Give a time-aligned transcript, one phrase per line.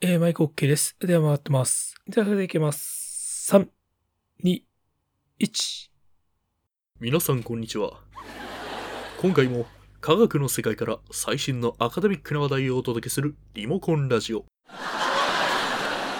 [0.00, 0.94] えー、マイク OK です。
[1.00, 1.96] では回ってます。
[2.06, 3.52] では、それでいきます。
[3.52, 3.66] 3、
[4.44, 4.62] 2、
[5.40, 5.90] 1。
[7.00, 7.94] 皆さんこんにちは
[9.20, 9.66] 今回も
[10.00, 14.44] 科学の世界から最新のアカデミックな話題をお届けするリモコンラジオ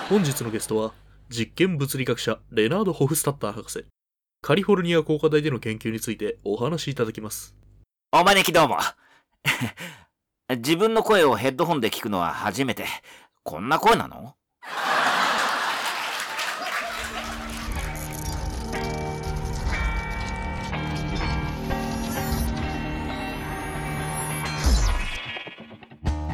[0.09, 0.93] 本日のゲストは
[1.29, 3.85] 実験物理学者レナード・ホフスタッター博士
[4.41, 7.55] カリフォルニア工科大での研究についてお話しいただきます
[8.11, 8.79] お招きどうも。
[10.51, 12.87] 自分の声をヘッドホンで聞くのは初めて。
[13.49, 14.35] こんな声なの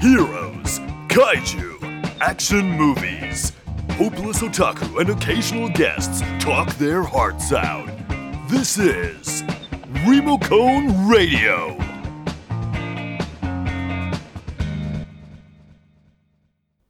[0.01, 1.79] Heroes, Kaiju,
[2.21, 3.53] Action Movies.
[3.93, 7.87] Hopeless otaku and occasional guests talk their hearts out.
[8.49, 9.45] This is
[10.05, 11.94] Remocone Radio.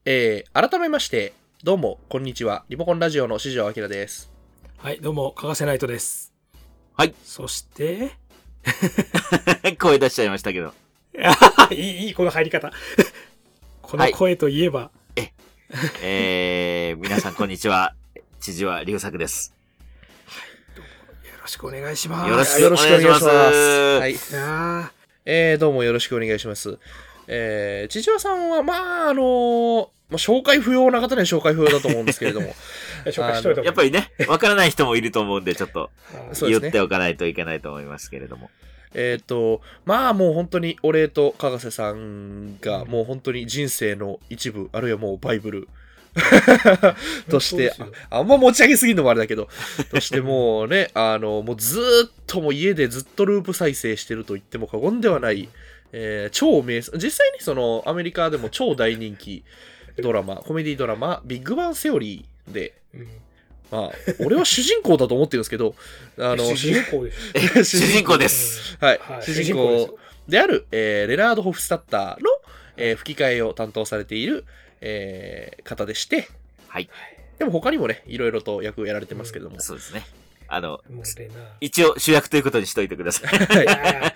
[0.07, 1.33] えー、改めまして
[1.63, 4.31] どうもこんにちはリモコンラジオの四条明です
[4.77, 6.35] はい、どうも、かがせナイトです。
[6.95, 7.15] はい。
[7.25, 8.11] そして、
[9.81, 10.75] 声出しちゃいましたけど。
[11.73, 12.71] いい、いい、この入り方。
[13.81, 14.91] この声といえば、
[16.03, 17.95] えー、皆さんこんにちは。
[18.41, 19.55] 千々和龍作です。
[20.77, 20.83] よ
[21.41, 22.61] ろしくお願いします。
[22.61, 24.93] よろしくお願いしますはいいや
[25.25, 26.79] えー、どうもよろしくお願いします。
[27.27, 32.55] えー、千々和さんは、まあ、あのーまあ、紹介不要な方には紹介不要だと思うんですけれども、
[33.05, 35.91] ー紹介しといたやっぱりね、わからない人もいると思うんで、ちょっと
[36.47, 38.51] 言っておかないといけないと思いますけれども。
[38.95, 45.69] えっと、まあもう本当にお礼とかがせさんがもう本当に人生の一部、あるいはもうバイブル。
[47.29, 47.75] として、
[48.11, 49.49] ああんま持ち上げすぎるのもあれだけど、
[49.91, 55.49] としてもうね、あの、もうずーっともう家でずっとループ再生してると言っても過言ではない、
[55.91, 59.43] えー超名作、実際にそのアメリカでも超大人気
[59.99, 63.09] ドラマ、コメディドラマ、ビッグバンセオリーで、うん
[63.71, 63.91] まあ、
[64.25, 65.75] 俺は主人公だと思ってるんですけど、
[66.19, 67.33] あの、 主人公です。
[67.35, 68.77] え主人公です。
[68.81, 69.99] はい、はい主人公
[70.29, 72.31] である、えーレナード・ホフスタッターの、
[72.77, 74.45] えー吹き替えを担当されている、
[74.81, 76.29] えー方でして、
[76.69, 76.89] はい。
[77.39, 79.61] でも他にもね、いろいろと役をやられてますけども。
[79.61, 80.07] そうですね。
[80.47, 80.81] あの、
[81.61, 83.35] 一応主役ということにしといてください。
[83.65, 84.15] いや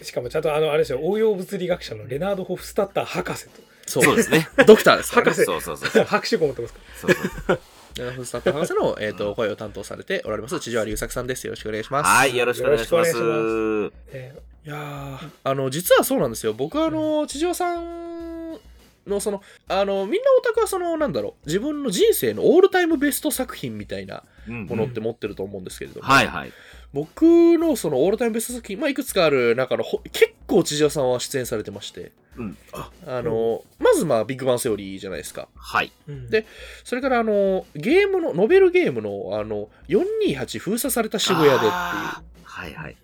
[0.00, 3.50] ーしかもちゃんとあの、あれですよ、応用物理学者のレナード・ホフスタッター博士そ
[3.86, 4.48] そうですね。
[4.66, 5.32] ドクターですからね。
[5.32, 5.90] 博士そうそうそう。
[5.90, 6.04] と。
[6.04, 6.80] 博士号持ってますか？
[7.00, 7.60] そうそう
[7.98, 11.46] レナード・ホフスタッター博士の、えー、と声を担当されておられます、千々和龍作さんです。
[11.46, 12.08] よろしくお願いします。
[12.08, 12.92] はい、よろしくお願いします。
[12.94, 14.34] よろしくお願いしえ
[14.66, 16.52] いやーあの、実はそうなんですよ。
[16.52, 18.58] 僕は、あの、千々和さん
[19.06, 26.52] の、その、あの、みんなオタクは、その、なんだろう、自分の人生のオールタイムベスト作品みたいなうんものって持ってると思うんですけれども、はいはい。
[26.92, 27.22] 僕
[27.58, 32.56] のそのオールタイムベスト作品、まあ、いくつかある中のほ結構千々和さんは出演されてまして、うん。
[32.72, 32.90] あ。
[33.22, 35.48] のまずまあビッグバンセオリーじゃないですか。
[35.54, 35.92] はい。
[36.08, 36.30] うん。
[36.30, 36.46] で
[36.84, 41.72] それからあのゲームのノベルゲームのあの428封鎖された渋谷でっていう。
[41.72, 42.96] はいはい。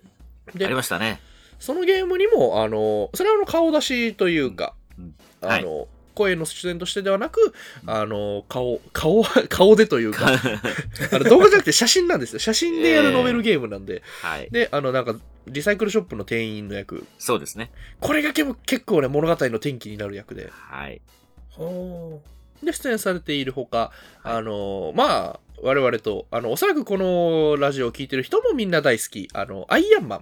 [0.55, 1.19] でありましたね。
[1.59, 5.15] そのゲームにもあのそれはあの顔出しというか、うん。
[5.41, 7.53] あの声の出演としてではなく、
[7.85, 10.27] あの顔顔顔でというか
[11.11, 14.49] あの動画じゃなくて写真なんですよ写真でやるノベルゲームなんで、はい。
[14.51, 15.15] であのなんか
[15.47, 17.71] リサイクルショップの店員の役そうですね。
[17.99, 20.49] これが結構ね、物語の転機になる役で。
[20.51, 21.01] はい。
[21.49, 22.21] ほ
[22.63, 23.91] で、出演されているほか、
[24.23, 30.21] あの、まあ、我々と、あの、おそらくこのラジオを聞いてる人もみんな大好き、あの、アイアンマン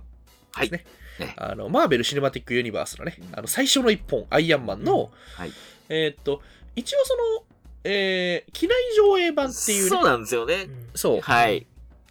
[0.51, 0.69] はい。
[0.69, 1.27] ですね。
[1.27, 5.51] ねあの、マーベル・シネマティック・ユニバースのね、あの、最初の一本、アイアンマンの、はい。
[5.91, 6.41] えーっと、
[6.75, 7.21] 一応その、
[7.83, 10.67] えー、機内上映版っていうね、そうなんですようね。
[10.95, 11.67] そう、はい。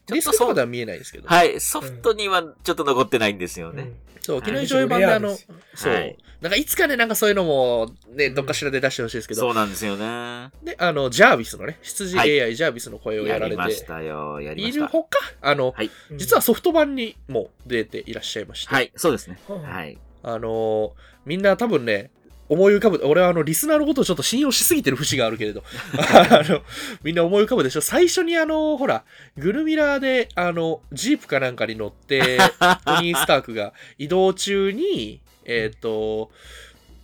[0.07, 1.61] ディスクとかでは見えないですけど、はい。
[1.61, 3.93] ソフトにはちょっと残ってないんですようね。
[4.21, 5.37] そう、機はい内上映版であの、
[5.75, 10.51] そう、はいなんかいつかね、なんかそういうのも、ね、どっかしらで出してほしいですけど、そうなんですよね。
[10.63, 14.41] で、あの、ジャービスのね、羊はい AI ジャービスの声をややられてりましたよ。
[14.41, 14.79] やりました。
[14.79, 15.91] いるほか、あの、はい。
[16.11, 18.91] うん実はソフト版にも出ていらっしゃいまして、はい。
[18.97, 19.39] そうですね。
[19.47, 19.99] ははい。
[20.23, 20.91] あのー
[21.27, 22.11] みんな多分ね、
[22.51, 25.63] 思い浮かぶ、俺はあの、リスナーのことをちょっと信用しすぎてる節があるけれど、
[25.97, 26.63] あの、
[27.05, 29.05] みんな思い浮かぶでしょ最初にあの、ほら、
[29.39, 32.39] グルミラーで、あの、ジープかなんかに乗って、
[32.85, 36.33] トニー・スタークが移動中に、えっ、と、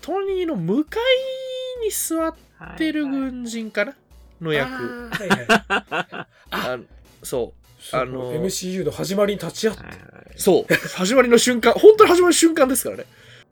[0.02, 0.98] トニーの向か
[1.80, 2.34] いに座っ
[2.76, 3.94] てる軍人かな？
[4.40, 4.68] の役。
[4.68, 6.78] あーはいはい あ
[7.22, 7.54] そ
[7.92, 7.96] う。
[7.96, 9.84] あの MCU の始まりに立ち会って
[10.36, 10.74] そう。
[10.96, 13.04] 始まりの瞬間、本当に始まりの瞬間ですからね。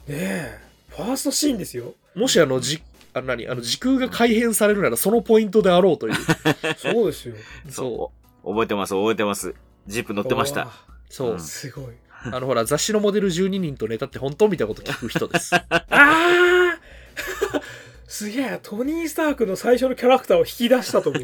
[0.08, 0.58] え
[0.96, 2.82] ファーストシーンですよもしあの、じ、
[3.12, 6.14] あの何、あの、時空が改変されるならそのポイントであろうという。
[6.78, 7.34] そうですよ
[7.68, 8.12] そそ
[8.44, 8.48] う。
[8.50, 9.54] 覚えてます、覚えてます。
[9.86, 10.60] ジープ乗ってました。
[10.66, 10.72] わ
[11.08, 11.40] そううん。
[11.40, 11.84] すごい
[12.32, 15.54] あの、ほら、雑誌のモデル12人とネタって本当みたいなこと聞く人です。
[15.58, 16.78] ああ
[18.06, 21.22] すげえ、トニー・スタークの最初のキャラクターを引き出したと言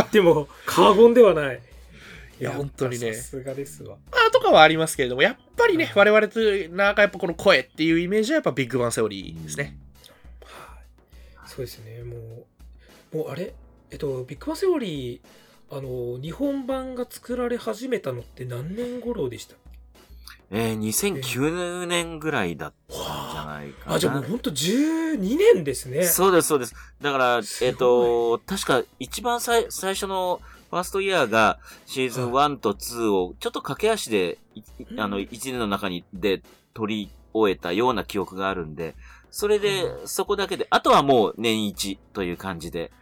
[0.00, 1.60] っても過言ではない。
[2.40, 3.98] いや本当にねさすがですわ。
[4.10, 6.40] まあとかはありますけれども、やっぱりね、我々と
[6.74, 9.76] なんかやっぱこの声っていうイメージはやっぱビッグバンセオリーですね。
[10.44, 11.48] はい。
[11.48, 12.02] そうですね。
[12.02, 12.46] も
[13.12, 13.52] う、もうあれ？
[13.90, 19.56] えっと、ビッグバンセオリー、あの、日本版が作られ始めたのって何年頃でした
[20.52, 23.96] えー、2009年ぐらいだったんじゃないかな。
[23.96, 26.02] あ、じゃあもうほんと12年ですね。
[26.02, 26.74] そうです、そうです。
[27.00, 30.40] だから、えっ、と、確か一番最最初の
[30.70, 34.38] ファーストイヤーがシーズン1と2をちょっと駆け足で、
[34.96, 36.42] あの、1年の中にで
[36.74, 38.94] 取り終えたような記憶があるんで、
[39.30, 42.92] それで、そこだけで、あとはもう年一という感じで、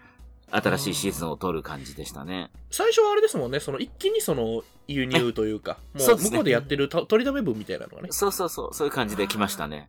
[0.51, 2.51] 新しいシーズンを取る感じでしたね。
[2.71, 8.09] 最初はあれですもんね、その一気にその輸入というか、 もそう向こうでやってると取りだめ分みたいなのがね。
[8.11, 9.89] そうそうそう、そういう感じで来ましたね。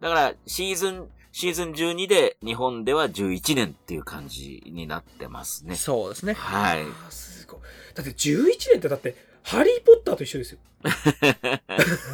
[0.00, 5.74] だから、シーズン、シーズン12で日本では11年っていう感じになってますね。
[5.76, 6.32] そうですね。
[6.32, 6.86] はい。
[7.10, 7.60] すごい。
[7.94, 10.58] だって11年ってだって、ハリー・ポッターと一緒ですよ。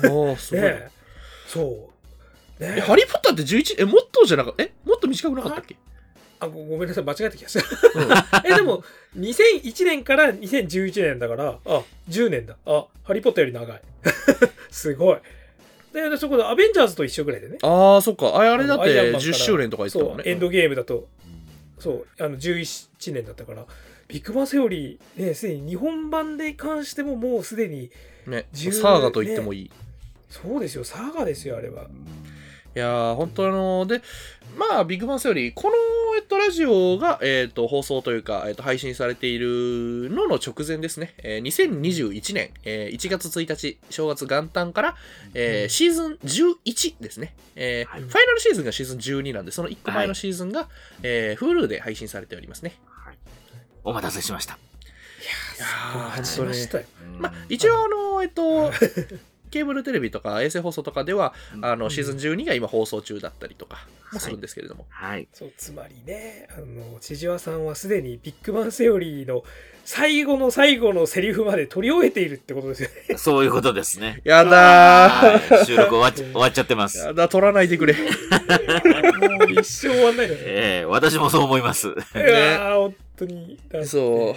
[0.11, 0.63] もうすごい。
[0.63, 0.91] ねえ
[1.47, 1.89] そ
[2.59, 2.63] う。
[2.65, 5.77] ねえ、ハリー・ポッターって11、え、もっとじゃなかった、え、もっと短くなかったっけ？
[6.41, 7.65] あごごめんなさい、間違えた気がする。
[8.45, 8.83] え、でも、
[9.17, 12.57] 2001年から2011年だから、あ、10年だ。
[12.67, 13.83] あ、ハリー・ポッターより長い。
[14.73, 15.19] すごい。
[15.93, 17.59] で、でそこでアベンジャーズと一緒ぐらいでね。
[17.63, 18.37] ああ、そっか。
[18.37, 20.25] あれあれだってアイアンマンから10周年とか言ってたそう、もんね。
[20.27, 21.09] エンドゲームだと、
[21.79, 23.67] そう、あの、11年だったから、
[24.09, 27.91] ビッグバンセオリー、ね、すでに日本版で関してももうすでに、
[28.27, 28.47] ね。
[28.53, 29.71] 10サーガと言ってもいい。
[30.29, 31.87] そうですよ、サーガですよ、あれは。
[32.75, 34.01] いやー、本当あので、
[34.57, 35.75] まあ、ビッグバンセオリー、この、
[36.17, 41.15] えっと、ラジオが、えっと、放送というか、えっと、配信されているのの直前ですね。
[41.19, 44.97] えー2021年、えー1月1日、正月元旦から、
[45.35, 47.35] えーシーズン11ですね。
[47.57, 50.69] えーはいファイナルシーズンがシーズン12なんで、その1個前のシーズンが、
[51.03, 52.75] えー Hulu で配信されておりますね。
[52.89, 53.17] はい
[53.85, 54.55] お待たせしました。
[54.55, 54.57] い
[55.59, 56.85] やーー、勝ちましたよ。
[57.19, 58.73] まあ、一応、あの、えっと、
[59.53, 64.87] ケーブルテレビとか衛星放送とかでは、あの、シーズン12が今放送中だったりとかもするんですけれども。
[64.89, 65.29] はい。
[65.33, 69.45] そう、つまりね、あの、千々和さんはすでにビッグバンセオリーの
[69.85, 73.17] 最後の最後のセリフまで取り終えているってことですよね。
[73.19, 74.21] そういうことですね。
[74.25, 76.99] やだーはい収録終わっちゃ終わっちゃってます。
[76.99, 77.95] やだ、取らないでくれ。
[77.99, 78.01] も
[79.47, 80.29] う一生終わんない。
[80.31, 81.89] ええ私もそう思います。
[81.89, 83.59] いやー、本当に。
[83.85, 84.37] そ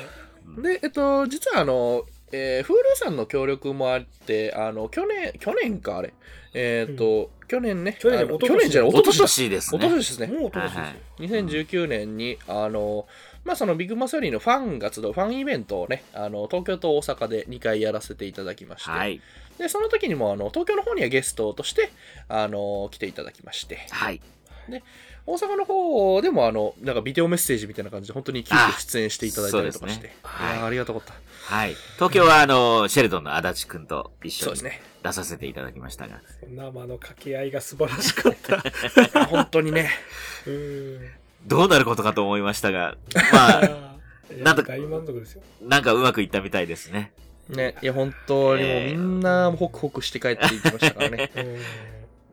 [0.57, 0.61] う。
[0.61, 6.13] で、えっと、実はあの、えー、Hulu さんの協力もあって、あの、去年、去年か、あれ。
[6.53, 7.97] えっと、去年ね。
[7.99, 9.11] 去年去年じゃない、おと。
[9.11, 9.77] としですね。
[9.77, 10.27] 一昨年ですね。
[10.27, 10.81] もうおととしですよ。
[10.83, 13.07] はい2019年に、あの、
[13.45, 19.21] まあ、そのビッグマスよりのファンが集うファンイベントをね、あの、東京と大阪で2回やらせていただきまして、はい。
[19.57, 21.91] で、その時にも、あの、東京の方にはゲストとして、
[22.27, 24.19] あの、来ていただきまして、はい。
[25.27, 31.13] 大阪の方でも、あの、なんかビデオメッセージみたいな感じで、本当に急遽出演していただいたりとかして、ねありがたかった。
[31.45, 31.75] はい。
[31.95, 34.81] 東京は、あの、シェルドンの足立くんと一緒にそうですね。
[35.03, 36.21] 出させていただきましたが。
[36.47, 38.35] 生の掛け合いが素晴らしかっ
[39.11, 39.25] た。
[39.25, 39.89] 本当にね。
[40.45, 41.11] うーん。
[41.47, 42.95] どうなることかと思いましたが、
[43.33, 43.95] まあ、
[44.37, 45.41] なんと大満足ですよ。
[45.61, 47.11] なんかうまくいったみたいですね。
[47.49, 51.31] ね、いや、本当にもうみんな、ホクホクして帰っていきましたからね。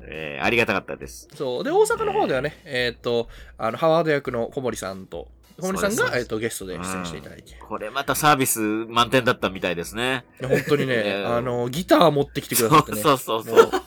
[0.02, 1.28] うんえーありがたかったです。
[1.34, 1.64] そう。
[1.64, 3.28] で、大阪の方ではね、えーっと、
[3.58, 5.28] あの、ハワード役の小森さんと、
[5.60, 7.52] 小森さんが、えーっと、ゲストで出演していただいて。
[7.52, 10.24] いこれまたサービス満点だったみたいですね。
[10.40, 13.00] や本当にいね、 やあの、ギター持ってきてくださってね。
[13.00, 13.82] そうそうそうもそう。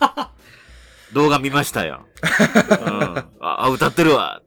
[1.13, 2.05] 動画見ましたよ。
[2.23, 4.41] うん、あ、あ歌ってるわ。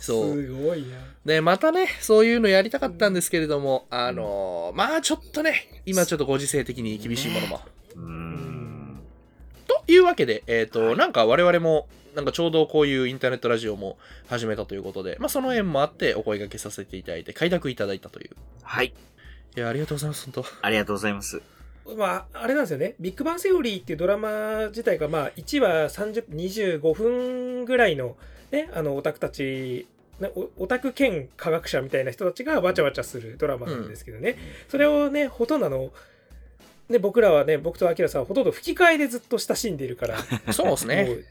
[0.00, 0.34] そう。
[0.34, 0.98] すごいな。
[1.24, 7.60] で、またね、そういうのやりたかったんですけれども、あのーまあちょっとね、今ちょっとご時世的に厳しいものも。
[7.96, 8.65] うーん。
[9.86, 18.30] というわけで、えっ、と、なんか我々も、なんかちょうどこういうインターネットラジオも始めたということで、まあその縁もあってお声掛けさせていただいて、快諾いただいたという。
[18.62, 18.94] はい。
[19.56, 20.44] いや、ありがとうございます、本当。
[20.62, 21.40] ありがとうございます。
[21.96, 22.94] まあ、あれなんですよね。
[22.98, 28.16] ビッグバンセオリーっていうドラマ自体が、まあ、1話30 25分ぐらいの、
[28.50, 29.86] ね、あの、オタクたち、
[30.58, 34.36] オタク兼科学者みたいな人たちがわちゃわちゃするドラマなんですけどね。
[34.68, 35.92] それをね、ほとんどあの、
[36.88, 40.18] ね、僕らはね、僕とアキラさんはほとんど吹き替えでずっと親しんでいるから、
[40.52, 41.24] そうですね。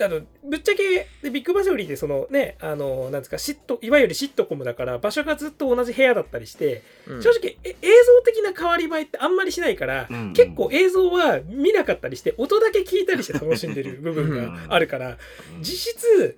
[0.00, 7.22] あのぶっちゃけでビッグバンセオリーってそのねあのなんですかシットいわゆるシットコムだから場所がずっと同じ部屋だったりして、うん。
[7.22, 10.32] 正直え映像的な変わり映えってあんまりしないから、うん。
[10.32, 15.18] 結構映像は見なかったりして音だけ聞いたりして楽しんでる 部分があるから
[15.60, 16.36] 実質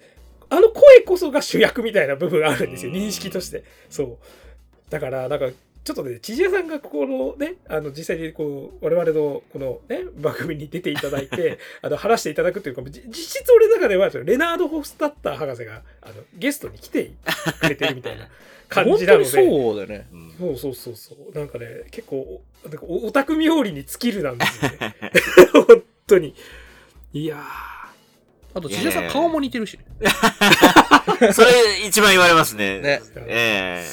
[0.50, 2.99] あの声こそが主役みたいな部分があるんですようん。
[2.99, 3.64] 認識として。
[3.88, 4.90] そう。
[4.90, 5.49] だからなんか
[5.85, 17.11] ちょっとね、千々屋さんがここのね、あの、実際にこう、我々のこのね、番組に出ていただいて、 あの、話していただくというか、じ実質俺の中では、レナード・ホフスタッター博士が、あの、ゲストに来て
[17.61, 18.29] くれてるみたいな
[18.69, 19.25] 感じなので。
[19.26, 20.07] そうだよね。
[20.11, 21.38] うんそうそうそうそう。
[21.38, 24.97] なんかね、結構、おなんかおオタク冥利に尽きるなんですよね。
[25.53, 26.35] 本当に。
[27.12, 27.45] いや
[28.54, 29.84] あと、千々さん顔も似てるしね。
[31.32, 31.50] それ
[31.87, 32.80] 一番言われますね。
[32.80, 33.02] ね。
[33.14, 33.25] ー。
[33.26, 33.84] え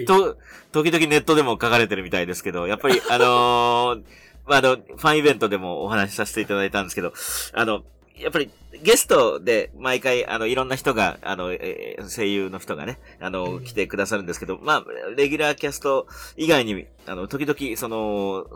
[0.00, 0.36] えと、
[0.72, 4.02] 時々ネットでも書かれてるみたいですけど、やっぱり、 あのー
[4.46, 7.12] まあ、あの、ファンイベントでもお話しさせていただいたんですけど、
[7.52, 7.82] あの、
[8.16, 8.50] やっぱり
[8.82, 14.84] ゲストで毎回、あの、いろんな人が、あの、えー声優の人がね、あの、うん来てくださるんですけど、まあ、
[15.16, 16.06] レギュラーキャスト
[16.36, 18.46] 以外に、あの、時々、その、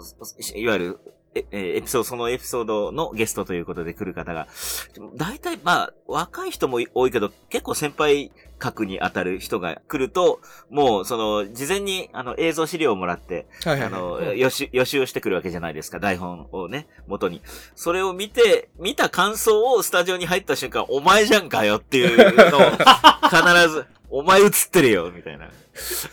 [0.54, 0.98] いわゆる、
[1.34, 4.48] ええーエピソード、そのエピソードのゲストということで来る方が、
[5.14, 13.92] 大体、まあ、若い人も多いけど、結構先輩格に当たる人が来ると、もう、その、事前に、あの、映像資料をもらって、はいはいはい。
[13.92, 17.42] あの、うん予習、予習をしてくるわけじゃないですか、台本をね、元に。
[17.74, 25.48] それを見て、見た感想をスタジオに入った瞬間、お前じゃんかよっていうのを、必ず、 お前映ってるよ、みたいな。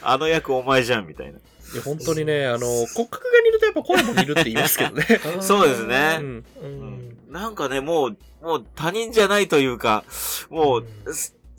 [0.02, 1.40] あの役お前じゃん、みたいな。
[1.74, 5.06] いや、本当にね、あの、骨格が似るとやっぱ声も似るって言いますけどね。
[5.42, 6.46] そうですねうん。
[6.62, 7.18] うん。
[7.30, 10.04] なんかね、もう、もう他人じゃないというか、
[10.50, 10.88] もう、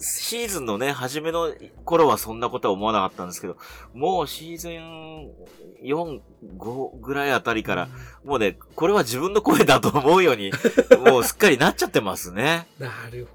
[0.01, 1.53] シーズンのね、初めの
[1.85, 3.57] 頃はそんなことは思わなかったんですけど、
[3.95, 5.33] もうシーズン
[5.83, 6.21] 4、
[6.57, 7.89] 5ぐらいあたりから、
[8.25, 10.53] もうね、これは自分の声だと思うように、
[11.05, 12.69] もうすっかりなっちゃってますね。
[12.79, 13.27] なる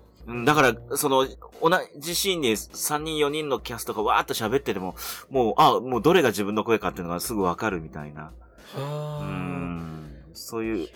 [0.45, 1.27] だから、その、
[1.61, 4.95] 同じシーンに3人4人のキャストがわーっと喋ってても、
[5.29, 8.31] もう、あ、もうどれが自分の声かっていうのがすぐわかるみたいな。
[8.75, 8.81] ど。
[8.81, 9.25] うはあ。
[9.25, 10.15] ん。
[10.33, 10.87] そういう、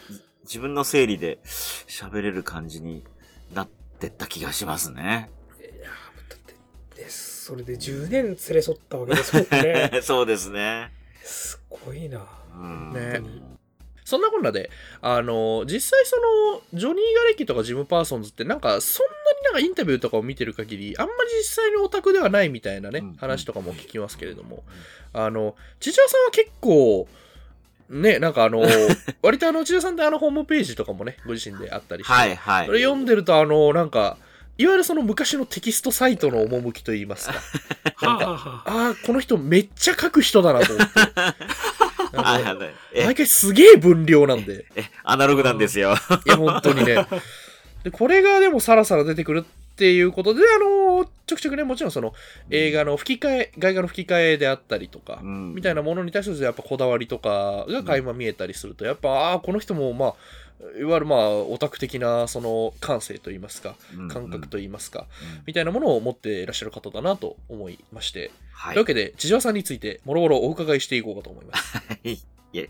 [0.44, 3.04] 自分の整理で喋れる感じに
[3.54, 3.68] なっ
[4.00, 5.30] てった気がしますね。
[5.60, 5.90] いや
[6.30, 6.56] だって
[7.04, 10.94] でそれで10年連れ添ったわけですもんね そうですね。
[11.24, 12.94] すごいなうん。
[12.94, 13.22] ね
[14.08, 14.70] そんなこんなで、
[15.02, 24.64] あの、実際その、ジョニー・ガレキとかジム・パーソンズってなんか、そんなになんかインタビューとかを見てる限り、あんまり実際にオタクではないみたいなね、うん話とかも聞きますけれども、
[25.12, 27.10] あの、千々さんは結構、
[27.90, 28.64] ね、なんかあの、
[29.22, 32.66] 割とあの、千々さんってあの、ホームページとかもね、ご自身であったりして、はいはい。
[32.66, 34.16] それ読んでるとあの、なんか、
[34.58, 37.34] いわゆるその昔のテキストサイトの趣といいますか、
[38.02, 40.94] なんか ああ、この人めっちゃ書く人だなと思って。
[42.14, 42.58] あのはいはい
[42.94, 44.66] え毎、回すげえ分量なんで。
[44.76, 45.96] え、アナログなんですよ。
[46.26, 47.06] いや、本当にね。
[47.84, 49.46] で、これがでもさらさら出てくる
[49.78, 52.16] っていうことで、あのちょくちょくね、もちろんその
[52.50, 55.54] 映画の吹き替え、外画の吹き替えであったりとか、うん。
[55.54, 60.14] みたいなものに対するやっぱこだわりとかが垣間見えたりすると、やっぱ、ああ、この人もまあ、
[60.80, 63.76] いわゆるまあ、オタク的なその感性といいますか、
[64.10, 65.06] 感覚といいますか、
[65.36, 65.44] うん。
[65.46, 68.74] みたいなものを持っていらっしゃる方だなと思いまして、はい。
[68.74, 71.78] というわけで、千々さんについて、もろもろお伺いしていこうかと思います。
[72.04, 72.18] い。
[72.56, 72.70] え。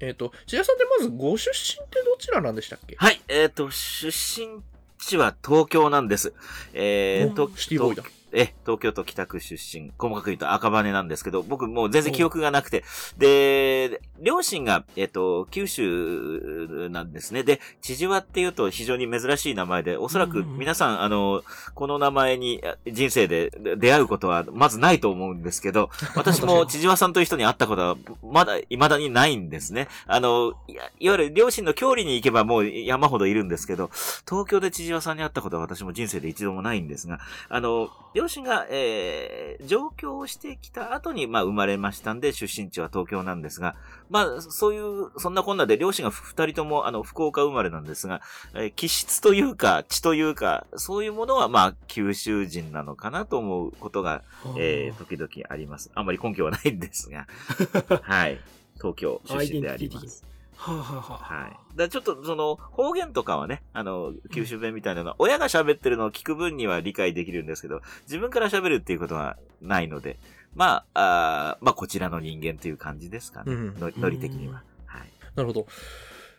[0.00, 2.96] えっと、千々さんってまずご出身ってどちらなんでしたっけ？
[2.96, 4.60] はい、えっ、と、出身
[5.04, 6.32] ちは東京なんです。
[6.72, 8.04] えー、とシティボーイだ。
[8.32, 12.84] え、東京都北区出身、細かく言うと赤羽なんですけど、僕もう全然記憶がなくて、
[13.18, 17.42] で、両親が、えっ、と、九州なんですね。
[17.42, 21.42] で、千々和っていうと非常に珍しい名前で、おそらくうんうん皆さん、あの、
[21.74, 29.88] この名前にあ人生で出会うことはまずないと思うんですけど、 私も千々和さんという人に会ったことはまだ未だにないんですね。
[30.06, 33.90] あの、いわゆる両親の郷里に行けばもう山ほどいるんですけど、
[34.28, 37.90] 東京で千々和さんに会ったことは私も人生で一度もないんですが、あの、
[38.22, 43.74] 両親が、えー、上京をしてきた後に、まあ、生まれましたんで、出身地は東京なんですが、
[44.10, 48.20] まあ、そういう、そんなこんなで、両親が二人とも、あの、福岡生まれなんですが、
[48.54, 54.22] えー気質というか、血というか、そういうものは、まあ、九州人なのかなと思うことが、
[54.56, 55.90] えー、時々あります。
[55.94, 57.26] あんまり根拠はないんですが、
[58.02, 58.38] はい。
[58.76, 60.31] 東京出身であります。
[60.64, 61.50] はあ、はあはい。
[61.50, 70.18] だからちょっとその方言とかはね、あの、九州弁みたいなのは、親が喋ってるのを聞く分には理解できるんですけど、自分から喋るっていうことはないので、
[70.54, 73.52] まあ、あーまあこちらの人間という感じですかね。
[73.52, 74.62] うんのノリ的には。
[74.86, 75.08] はい。
[75.34, 75.66] なるほど。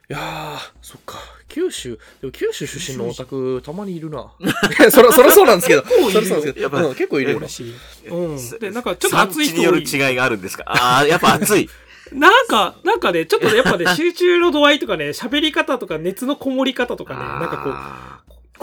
[0.10, 1.18] いやー、そっか。
[1.48, 4.32] 九州、でも九州出身のオタク、たまにいるな。
[4.92, 5.82] そら、そらそうなんですけど。
[5.84, 6.62] 構いるよそらそうなんですけど。
[6.62, 7.40] やっぱうん結構いるよ。
[7.40, 8.60] うんす。
[8.60, 10.64] で、なんかちょっと熱い産地による違いがあるんですか？
[10.68, 11.70] ああ、やっぱ熱い。
[12.14, 17.74] なんか、なんかね、ちょっとねやっぱね、集中の度合いとかね、喋り方とか熱のこもり方とかね、なんかこう、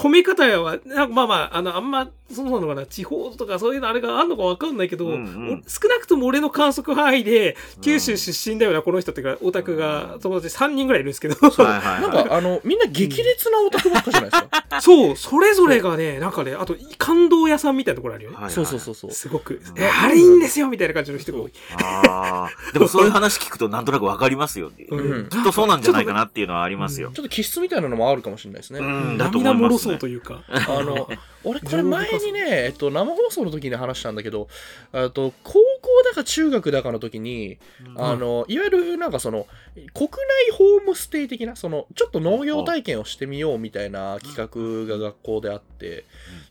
[0.00, 12.00] 込め方は、なんかまあまあ、あの、あんま、そうなのかな、地方とかそういうのあれがあるのかわかんないけど、うんうんお少なくとも俺の観測範囲で、九州出身だよな、この人っていうか、オタクが、友達3人ぐらいいるんですけど、はいはいはい。
[12.02, 14.80] なんか、あの、みんな激烈なオタクばっかじゃないですか。
[14.80, 18.36] そう、それぞれがね、なんかね、あと、感動屋さんみたいなところあるよね。
[18.36, 19.10] はいはいそうそうそうそう。
[19.10, 19.60] すごくん。
[19.76, 21.52] え、あれいいんですよみたいな感じの人が多い。
[21.82, 22.72] ああ。
[22.72, 24.70] でもそういう話聞くとなんとなくわかりますよ。
[24.90, 27.10] うんきっとそうなんじゃないかなっていうのはありますよ。
[27.14, 28.80] ちょっと気質みたいなのもあるかもしれないですね。
[28.80, 30.42] うん、だと思います、というか。
[30.48, 31.08] あの、
[31.44, 34.48] 俺これ前にね、えっと、生放送の時に話したんだけど、
[34.92, 35.58] あと、高校
[36.04, 37.58] だか中学だかの時に、
[37.96, 39.46] あの、いわゆるなんかその、
[39.94, 46.04] 国内ホームステイ的な、その、ちょっと農業体験をしてみようみたいな企画が学校であって、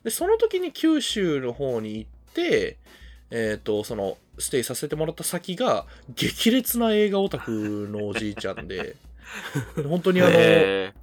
[0.04, 2.78] で、その時に九州の方に行って、
[3.32, 8.96] えっ、と、その、ステイさせてもらった先が、激烈な映画オタクのおじいちゃんで、
[9.88, 10.94] 本当にあの、へ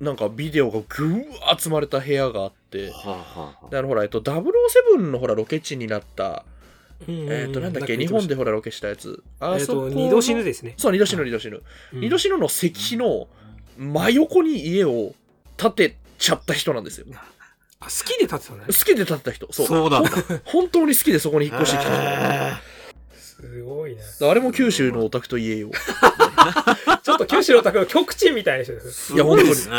[0.00, 6.44] なんかビデオがぐーわー積まれた部屋があってー、はあはあはであのほら、えっと、007のほらロケ地になった、
[7.06, 9.22] えっと、なんだっけ、日本でほらロケしたやつ。
[9.40, 10.74] あえっ、、そこと二度死ぬですね。
[10.76, 11.62] そう、二度死ぬ、二度死ぬ。
[11.92, 13.28] うん二度死ぬの石碑の
[13.78, 15.14] 真横に家を
[15.56, 17.06] 建てちゃった人なんですよ。
[17.80, 18.72] あ好きで建てたのね好。
[18.72, 19.52] きで建てた人。
[19.52, 19.66] そう。
[19.66, 20.10] そうなんだ。
[20.44, 22.60] 本当に好きでそこに引っ越してきた。
[23.16, 24.02] すごいな。
[24.20, 25.70] らあれも九州のお宅と言えよう。
[27.02, 29.12] ちょっと九州の宅の極地みたいな人です。
[29.12, 29.76] いですね。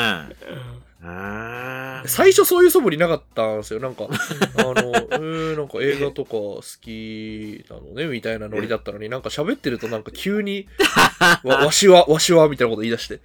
[0.50, 3.80] うんへー最初そういう素振りなかったんですよ。
[3.80, 10.68] なんか、 あの、えー、なんか映画とか好きなのね、みたいなノリだったのに、なんか喋ってるとなんか急に、
[11.44, 13.20] わわしは、わしは、みたいなこと言い出して。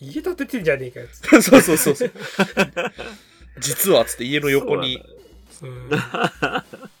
[0.00, 1.28] 家建ててんじゃねえかよつって。
[1.42, 2.12] そうそうそうそう。
[3.60, 4.96] 実は、つって家の横に。
[5.62, 5.98] うんね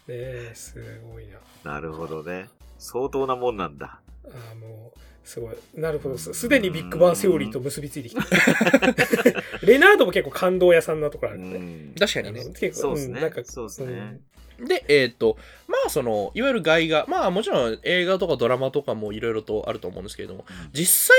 [0.08, 0.74] え、す
[1.12, 1.26] ごい
[1.64, 1.72] な。
[1.72, 2.48] なるほどね。
[2.78, 4.00] 相当なもんなんだ。
[4.24, 5.56] ああ、もう、すごい。
[5.74, 6.18] なるほど。
[6.18, 8.22] すすでにビッグバンセオリーと結びついてきた。
[9.64, 11.58] レナードも結構感動屋さんなところあうるね。
[11.58, 11.94] ん。
[11.98, 12.44] 確かにね。
[12.58, 14.20] 結構、そうですねんなんか、そうですね
[14.60, 15.36] で、えっ、と、
[15.66, 21.16] まあ、その、いわゆる外画、まあ、もちろん映画とかドラマとかもいろいろとあると思うんですけれども、実際、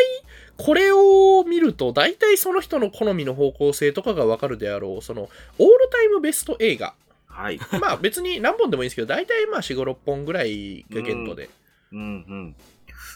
[0.58, 6.94] これを見ると、大体その人の好みの方向性とかがわかるであろう、その、オールタイムベスト映画。
[7.28, 7.60] はい。
[7.82, 11.50] まあ、別に何本でもいいんですけど、大体まあ、4、5、6本ぐらいが限度で。
[11.92, 12.56] うんうん。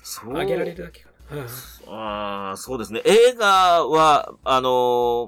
[0.04, 0.38] そう。
[0.38, 1.14] あげられるだけかな。
[1.14, 1.48] うん
[1.90, 3.02] ああ、そうですね。
[3.06, 4.70] 映画は、あの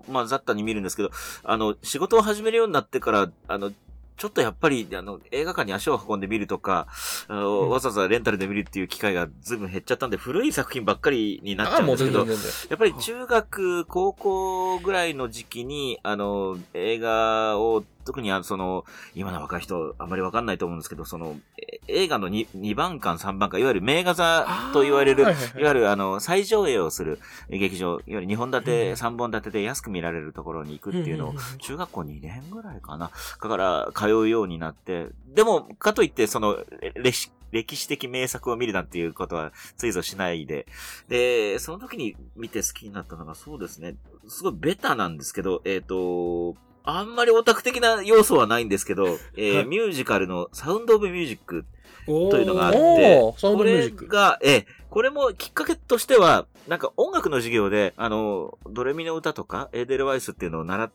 [0.08, 1.12] ーまあ、雑多に見るんですけど、
[1.44, 3.72] あの、仕事を始めるようになってから、あの、
[4.20, 6.88] ちょっとやっぱり、あの、映画館に足を運んで見るとか、
[7.30, 12.26] あのうんわざわざレンタルで見るっていう機会がずいぶん減っちゃったんで、古い作品ばっかりになっちゃうんですけど。
[12.26, 12.34] や
[12.76, 27.20] っぱり中学、高校ぐらいの時期に、あの、映画を、特にあの、その、今の若い人、あんまりわかんないと思うんですけど、その、え映画の 2, 2番館、3番館、いわゆる名画座と言われる、はいわゆるあの、最上映をする
[27.52, 33.12] 劇場、いわゆる2本立うんて、3本立てで安く見られるところに行くっていうのを中学校2年ぐらいかな。
[33.42, 36.58] だから、通うようになって、でも、かといって、その、
[36.96, 40.68] 歴史、歴史的名作を見るなんていうことはついぞしないで。
[41.08, 43.96] で、その時に見て好きになったのがそうですね。
[44.28, 46.56] すごいベタなんですけど、えっ、と、
[46.98, 51.66] あんまりオタク的な要素はないんですけど、えーはいミュージカルのサウンドオブミュージック
[52.06, 53.90] というのがあってこれ。
[53.90, 60.92] が、ええ、これもきっかけとしては、なんか音楽の授業で、あの、ドレミの歌とか、エーデルワイスっていうのを習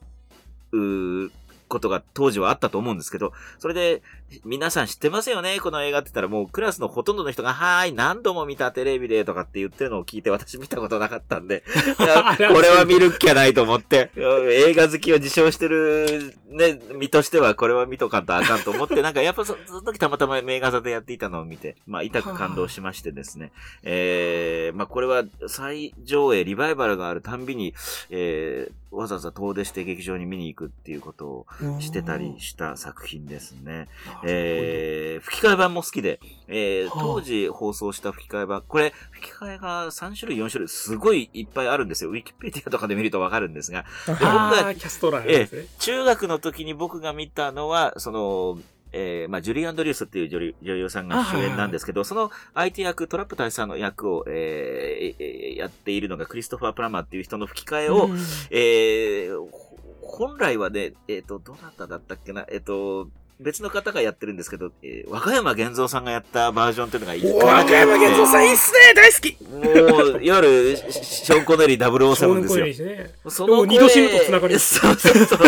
[0.72, 1.30] う
[1.68, 4.02] ことが当時はあったと思うんですけど、それで、
[4.44, 5.60] 皆さん知ってますよね？
[5.60, 11.62] この映画って言ったらもうクラスのほとんどの人が、はーい、何度も見たテレビでとかって言ってるのを聞いて私見たことなかったんで、
[12.52, 27.74] これは見るっきゃないと思って、映画好きを自称してるね、身としてはこれは見とかんとあかんと思って、 なんかやっぱそその時たまたま名画座でやっていたのを見て、まあ痛く感動しましてですね、えー、まあこれは再上映、リバイバルがあるたんびに、
[28.10, 31.46] えー、わざわざ遠出して劇場に見に行くっていうことを
[31.80, 33.88] してたりした作品ですね。
[34.24, 42.10] えー、吹き替え版も好きで、えー、はあ当時放送した吹き替え版、これ、吹き替えが3種類、4種類、すごいいっぱいあるんですよ。
[42.10, 45.66] ウィキペディアとかで見るとわかるんですが、あ僕がーキャストラーですね。
[45.78, 48.58] 中学の時に僕が見たのは、その、
[48.96, 58.18] えー、まあ、ジュリー・アンドリュースっていう女優女優さんが主演なんですけど、その相手役、トラップ大佐の役を、えーえーやっているのがクリストファー・プラマーっていう人の吹き替えを、うん
[58.50, 59.73] えーほ
[60.06, 63.08] 本来はね、えっ、と、どなただったっけな、えっ、と、
[63.40, 72.66] 別の方がやってるんですけど、えー和歌山源三さんがやったバージョンっていうのがいい和歌山源三さんいいっすね大好きもう、いわゆる、シショーン・コネリー007ですよ少年コネリー。
[72.66, 73.14] ですね。
[73.28, 75.38] そでも二度死ぬと繋がりますそうそうそう。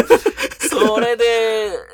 [0.78, 1.24] それで、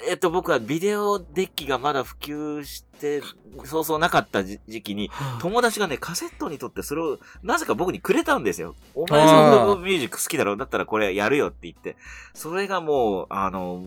[0.09, 3.23] えっと、僕はビデオデッキがまだ普及して、
[3.64, 8.75] そうそうなかった時時期に、友達がね、カセットにとってそれを、なぜか僕にくれたんですよ。
[8.95, 10.57] お前サウンドミュージック好きだろ？
[10.57, 11.97] だったらこれやるよって言って。
[12.35, 13.83] それがもう、あの、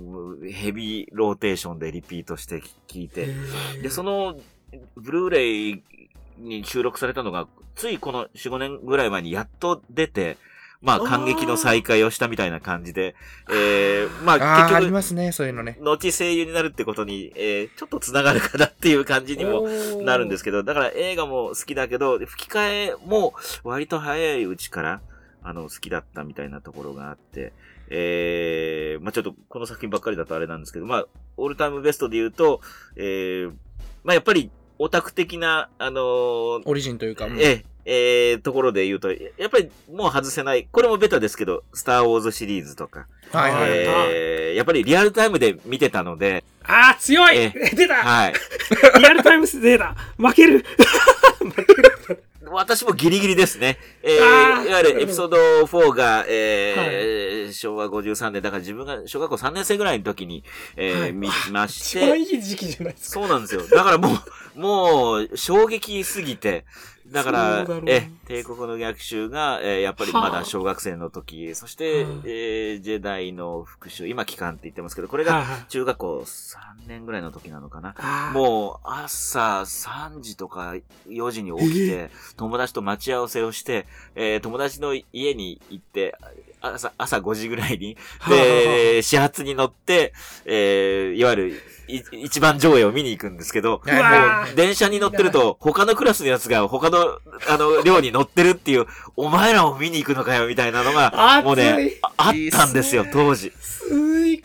[0.52, 3.28] ヘビーローテーションでリピートして聞いて。
[3.82, 4.38] で、その、
[4.96, 5.84] ブルーレイ
[6.38, 10.38] に収録されたのが、ついこの4、5年ぐらい前にやっと出て、
[10.86, 13.16] まあ、感激の再会をしたみたいな感じで、
[13.50, 15.80] えー、まあ、ああ、あ結局、りますね、そういうのね。
[15.82, 19.68] 後声優になるってことに、えー、ちょっと繋がるかなっていう感じにも
[20.04, 25.02] なるんですけど、だから映画も好きだけど、吹き替えも割と早いうちから、
[25.42, 27.52] あの、好きだったみたいなところがあって、
[27.90, 31.06] えー、まあちょっとこの作品ばっかりだとあれなんですけど、まあ
[31.38, 32.62] オールタイムベストで言うと、
[32.96, 33.54] えー、
[34.04, 37.26] まあやっぱりオタク的な、あのーオリジンというか。
[37.26, 43.70] うんええ、えー、ところで言うと、やっぱりもう外せない、これもベタですけど、スターウォーズシリーズとか、はいはい。
[43.70, 47.38] えー、やっぱりリアルタイムで見てたので、あー、強い。
[47.38, 47.96] え 出た。
[47.96, 48.34] はい。
[49.00, 50.66] リアルタイムスデーだ負ける。
[52.56, 53.78] 私もギリギリですね。
[54.02, 60.44] えあーー、いわゆるエピソード4が、えー昭和53年、だから自分が小学校3年生ぐらいの時に、
[60.76, 61.14] えーはい。
[61.14, 63.22] 見まし一番て、いい時期じゃないですか。
[63.22, 63.68] そうなんですよ。
[63.68, 64.10] だからも
[64.56, 66.66] う、もう、衝撃すぎて、
[67.12, 72.14] だからえ、帝国の逆襲が、えーやっぱりまだ小学生の時、そして、はあ。
[72.26, 77.94] えージェダイの復讐、今期間って言ってますけど、これが中学校3年ぐらいの時なのかな。
[77.98, 78.34] あー。
[78.34, 80.74] もう朝3時とか
[81.08, 86.16] 4時に起きて、友達と待ち合わせをして、えー友達の家に行って、
[86.74, 87.98] 朝、朝5時ぐらいに、
[88.28, 90.14] で、始発に乗って、
[90.46, 93.94] えーいわゆる、い一番上映を見に行くんですけど、も
[94.52, 103.52] う電車に乗ってると、他のクラスのやつが他の、あの、寮に乗ってるっていう、お前らも見に行くのかよ、みたいなのが、もう熱ねい、ああったんですよ、当時。
[103.88, 104.44] 最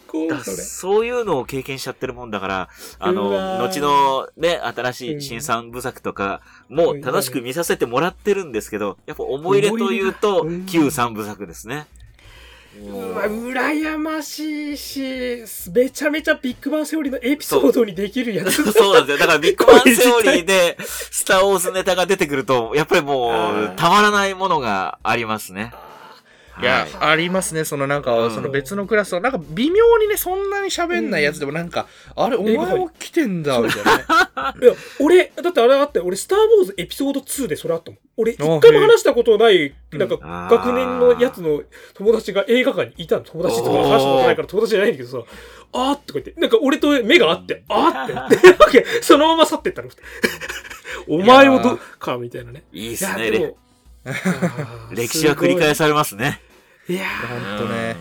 [0.56, 7.00] そういうのを経験しちゃってるもんだから、あの、後のね、新しい新三部作とかもうん。
[7.00, 11.86] 楽しく見させてもらってるんですけど、やっぱ思い入れというと旧三部作ですね。
[12.78, 18.62] もうわ、羨ましいし、めちゃめちゃビッグバンセオリーのエピソードにできるやつ。
[18.72, 19.26] そうなんですよ。
[19.26, 25.72] だからビッグバンセオリーで、スターウォーズネタが出てくると、やっぱりもあうー、たまらないものがありますね。
[26.60, 31.86] いや、はありますね、そのなんか、うんその別のクラスの、なんか微妙にね、そんなに喋んないやつでもなんか、
[32.16, 34.04] あれ、お前も来てんだ、みたいなね。
[34.62, 38.00] いや、俺、だってあれあって、俺、スター・ウォーズエピソード2でそれあったもん。
[38.16, 40.16] 俺、一あ回も話したことない、なんか、
[40.50, 41.62] 学年のやつの
[41.94, 43.22] 友達が映画館にいたの。
[43.22, 45.26] 友達とか話したことないから友達じゃないんだけどさ、
[45.72, 49.88] あーってこう言って、なんか俺と目があって、あーってなって、 わけそのまま去ってったの。
[51.08, 52.64] お前をど、か、みたいなね。
[52.72, 53.54] いいっすね。
[54.92, 56.40] 歴史は繰り返されますね。
[56.88, 57.06] いいや
[57.58, 57.96] ほんとね。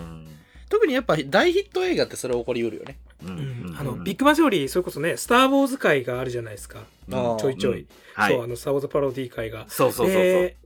[0.69, 2.97] 特にやっぱ大ヒット映画ってそれ起こりうるよね。
[3.23, 3.29] うん。
[3.29, 6.83] ーうんうんあの、ビッグバンセオリー、それこそね、スター・ウォーズ会があるじゃないですか。
[7.09, 7.85] ちょいちょい。
[8.13, 9.65] はいそう、あの、スター・ウォーズパロディ会が。
[9.67, 10.09] そうそう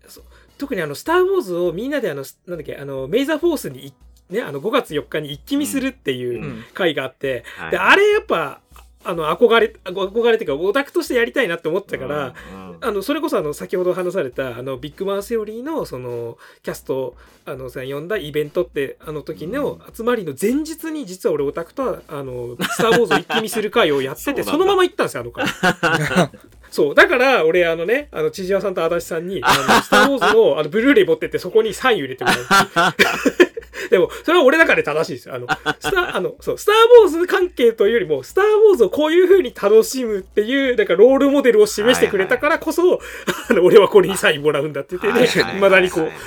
[0.07, 0.23] そう
[0.57, 3.93] 特にあの、スター・ウォーズをみんなであの、なんだっけ、あの、メイザー・フォースにい、
[4.29, 8.61] ね、あの、5月4日に一気見するっていううん会があって、はいで、あれやっぱ、
[9.03, 12.33] あの、憧れ、あ憧れっていうか、オタクとしてやりたいなって思ってたから、
[12.81, 25.45] あの、それこそあの、先ほど話された、あの、ビッグバンセオリーの、その、キャスト、あの、さん呼んだイベントって、あの時の集まりの前日に、実は俺オタクと、あの、スター・ウォーズを一気見する会をやってて、 そのまま行ったんですよ、あの会。
[26.71, 26.95] そう。
[26.95, 32.93] だから、俺、あのね、あの、千々和さんと足立さんに、あの、スター・ウォーズの、あの、ブルーレイ持ってって、そこにサイン入れてもらう。
[33.89, 35.35] でも、それは俺の中で正しいですよ。
[35.35, 35.47] あの、
[35.79, 42.99] スター、 あの、そう、スター・ウォーズ関係というよりも、スター・ウォーズをこういう風に楽しむっていう、なんか、ロールモデルを示してくれたからこそ、
[43.49, 46.13] あの、俺はこれにサインもらうんだって言ってね、はいはい未だにこう、はい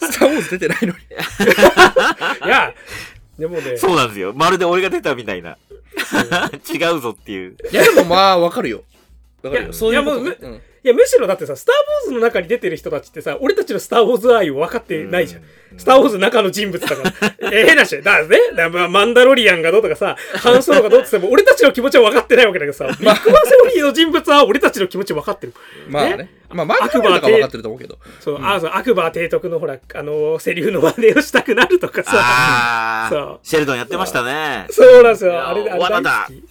[0.00, 0.98] スター・ウォーズ出てないのに。
[2.46, 2.72] いや、
[3.38, 4.32] でもね、そうなんですよ。
[4.34, 5.58] まるで俺が出たみたいな。
[6.72, 7.56] 違うぞっていう。
[7.70, 8.82] いや、でもまあ、わかるよ。
[9.42, 9.72] わかるいやよ。
[9.72, 10.36] そういうこといやね。
[10.40, 15.42] うんいや、むしろだってさ、スター・ウォーズの中に出てる人たちってさ、俺たちのスター・ウォーズ愛を分かってないじゃん。
[15.76, 17.50] スター・ウォーズの中の人物だから。
[17.50, 18.00] ええ変なし。
[18.00, 25.54] だね、だまあマンダロリアンがどうとかさ、ハンソロがどうって言っても、俺たちの気持ちは分かってないわけだけどさ、ビッグバンセオリーの人物は俺たちの気持ち分かってる。
[25.88, 26.30] まあね。
[26.50, 27.98] まあ、マークとか分かってると思うけど。
[28.20, 32.12] そう、あそう、アクバー提督のほら、あの、セリフの真似をしたくなるとかさ。
[32.14, 34.68] ああそう、シェルドンやってましたね。
[34.70, 35.48] そうなんですよ。
[35.48, 36.44] あれ、あれ大好き。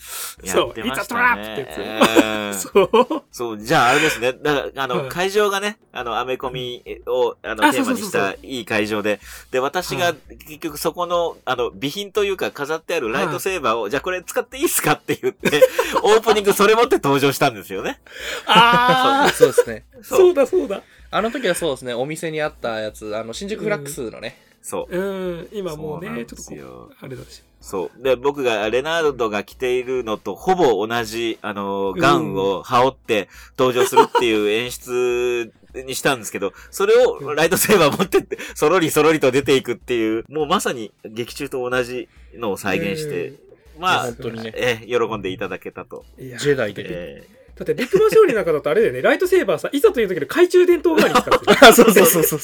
[0.45, 3.23] そうやってまし It's a た trap ねってやつそう。
[3.31, 4.34] そう、じゃああれですね。
[4.34, 9.19] だから、あの、はい会場がね、あの、アメコミを、あの、あテーマにしたいい会場で、
[9.51, 10.13] で、私が
[10.47, 15.62] 結局そこの、あの、備品というか飾ってあるライトセーバーを、じゃあこれ使っていいっすかって言って、
[16.03, 17.99] オープニングそれ持って登場したんですよね。
[18.45, 19.86] ああ、 そうですね。
[20.01, 20.81] そうだそうだ。
[21.12, 24.41] あの時はそうですね、お店にあったやつ、あの、新宿フラックスのね。
[24.62, 24.97] そう。
[24.97, 26.55] うん、今もうね、ちょっとこ
[26.91, 27.43] う、あれだし。
[27.65, 28.04] そう。
[28.04, 43.34] で、僕が、レナードが着ているのとほぼ同じ、あの、ガウンを羽織って登場するっていう演出にしたんですけど、それをライトセーバー持ってって、そろりそろりと出ていくっていう、もうまさに劇中と同じのを再現して、
[43.80, 46.06] まあ本、当にねええ、喜んでいただけたと。
[46.19, 46.84] いやジェダイで。
[46.88, 51.57] えだってビッグバンセオリーなんかだとあれだよね、ライトセーバーさ、いざという時の懐中電灯代わりに使ってる。
[51.65, 52.39] あ、そうそうそうそう。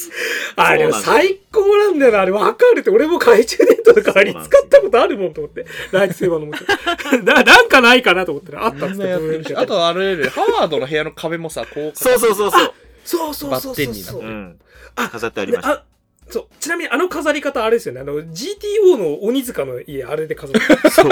[0.56, 7.18] あれ最高なんだよな、あれわかるって、俺も懐中電灯の代わりに使ったことあるもんと思って、ライトセーバーのもと。
[7.24, 12.74] な、なんかないかなと思ったら、あったっつってあとあれで、ハワードの部屋の壁もさ、こう、えそうそうそうそう。
[13.04, 13.74] そうそうそうそうそう。
[13.74, 14.60] バッテンになってうん。
[14.96, 15.84] あ飾ってありました。
[16.32, 16.46] あそう。
[16.60, 18.02] ちなみにあの飾り方あれですよね。
[18.02, 21.10] あの、GTO の鬼塚の家、あれで飾ってそう。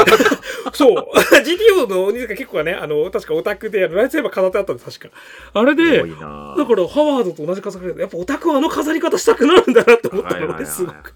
[0.74, 1.08] そう。
[1.44, 5.20] GTO の鬼塚結構ね、あの、確かオタクで、ライトセーバー飾ってあったんです、確か。
[5.54, 11.14] あれでだからハワードと同じ飾り方やっぱオタクはあの飾り方したくなるんだなって思ったので、すごく。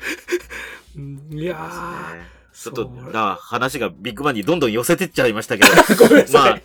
[0.97, 2.15] うんいやー。
[2.17, 5.69] ねちょっと、そうだから話がビッグバンにどんどん寄せてっちゃいましたけど、
[6.07, 6.61] ごめんなさい。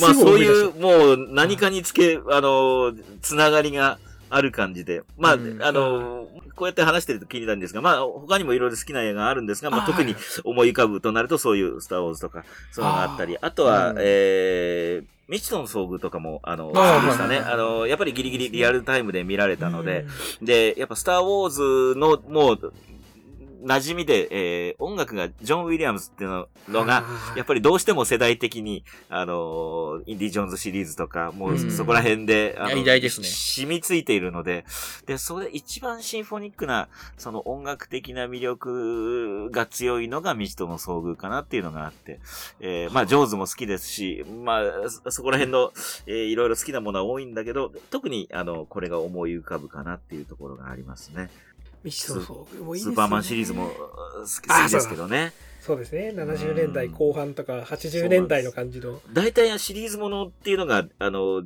[0.00, 3.98] まあ、まあそういう、もう何かにつけ、あの、つながりが
[4.30, 17.38] ある感じで、まあ、うんあの、こうやって話してると気になるんですが、まあ、他にもいろいろ好きな映画があるんですが、まあ、あ特に思い浮かぶとなるとそういうスターウォーズとか、そういうのがあったり、あとはうん、えー、未知との遭遇とかも、あの、好きでしたね。
[17.38, 20.04] あの、やっぱりギリギリリアルタイムで見られたので、
[20.42, 22.72] で、やっぱスター・ウォーズの、もう、
[23.62, 27.04] 馴染みで、えー音楽がジョン・ウィリアムズっていうののが、
[27.36, 31.70] やっぱりどうしても世代的に、あのーインディ・ジョーンズシリーズとか、もううん。
[31.70, 33.26] そこら辺で、あいや偉大ですね。
[33.26, 34.64] 染みついているので、
[35.06, 42.20] で、それ一番シンフォニックな、その音楽的な魅力が強いのが未知との遭遇かなっていうのがあって、
[42.60, 45.72] えーまあ、ジョーズも好きですし、まあ、そそこら辺の、
[46.06, 51.30] えーいろいろ好きなものは多いんだけど、特に、あの、これが思い浮かぶかなっていうところがありますね。
[51.84, 55.32] ミシソの遭遇もいねスーパーマンシリーズも好きですけどね。
[55.60, 56.12] そうですね。
[56.14, 59.00] 70年代後半とか80年代の感じの。
[59.12, 61.42] 大体シリーズものっていうのが、あの、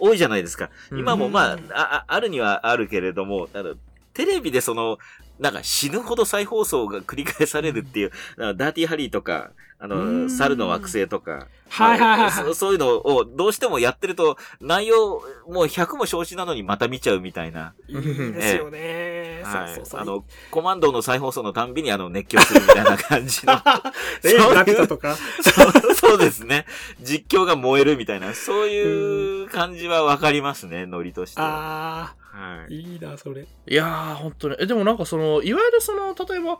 [0.00, 0.70] 多いじゃないですか。
[0.90, 3.74] 今もまあ、うんあ、ああるにはあるけれども、あの、
[4.14, 4.98] テレビでその、
[5.38, 17.74] なんか死ぬほど再放送が繰り返されるっていう、ダーティーハリーとか、あうんの、猿の惑星とか、はいはいはいはいそそういうのをどうしてもやってると、内容、もう100も承知なのにまた見ちゃうみたいな。
[17.88, 18.78] いいですよね。
[19.44, 20.00] はいそうそう。
[20.00, 23.54] あの、コマンドの再放送のたんびにあの、熱狂するみたいな感じの。
[23.54, 23.60] ね、
[24.22, 25.16] そういうラピュタとか。
[25.16, 26.66] そうそうですね。
[27.00, 32.14] 実況が燃えるみたいな、そういう感じはわかりますね、ノリとしては。
[32.14, 33.42] あはいー、いいな、それ。
[33.42, 34.56] いやー、本当に。
[34.58, 36.58] え、でもなんかその、いわゆるその、例えば、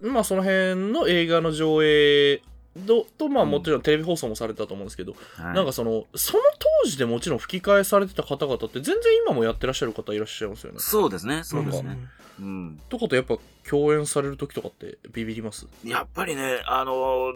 [0.00, 2.42] まあその辺の映画の上映
[2.86, 6.42] と、とまあもちろんテレビ放送もされてたと思うんですけど、はいなんかその、その
[6.82, 10.78] 当時でもちろん吹き替えされてた方々って全然今もやってらっしゃる方いらっしゃいますよね。
[10.80, 11.98] そうですね、そうですね。
[12.38, 12.80] うん。
[12.88, 13.36] とかとやっぱ
[13.68, 15.66] 共演される時とかってビビります？
[15.84, 17.34] やっぱりね、あのー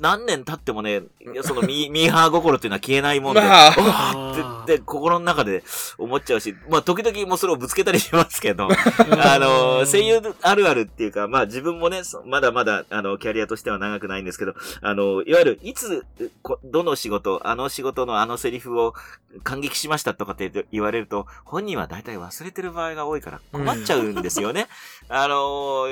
[0.00, 1.02] 何年経ってもね、
[1.42, 4.32] そのミーミーハー心っていうのは消えないもんで、まあ。
[4.32, 5.62] ってって心の中で
[5.98, 16.04] 思っちゃうし、まあ時々もうそれをぶつけたりしますけど、あの、声優あるあるっていうか、まあ自分もね、そまだまだ、あの、キャリアとしては長くないんですけど、あの、いわゆる、いつ、
[16.42, 18.94] こどの仕事、あの仕事のあのセリフを
[19.42, 24.68] 感激しましたとかって言われると、本人は大体忘れてる場合が多いから困っちゃうんですよね。
[25.08, 25.86] あの、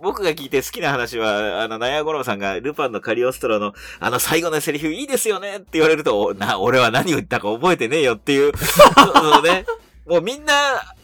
[0.00, 9.66] 僕が聞いて好きな話は、あの、ナヤゴロウさんがルパンのカリオストロの、あの最後のセリフいいですよねって言われると、おな、俺は何を言ったか覚えてねえよっていう、そうね。
[10.06, 10.54] もうみんな、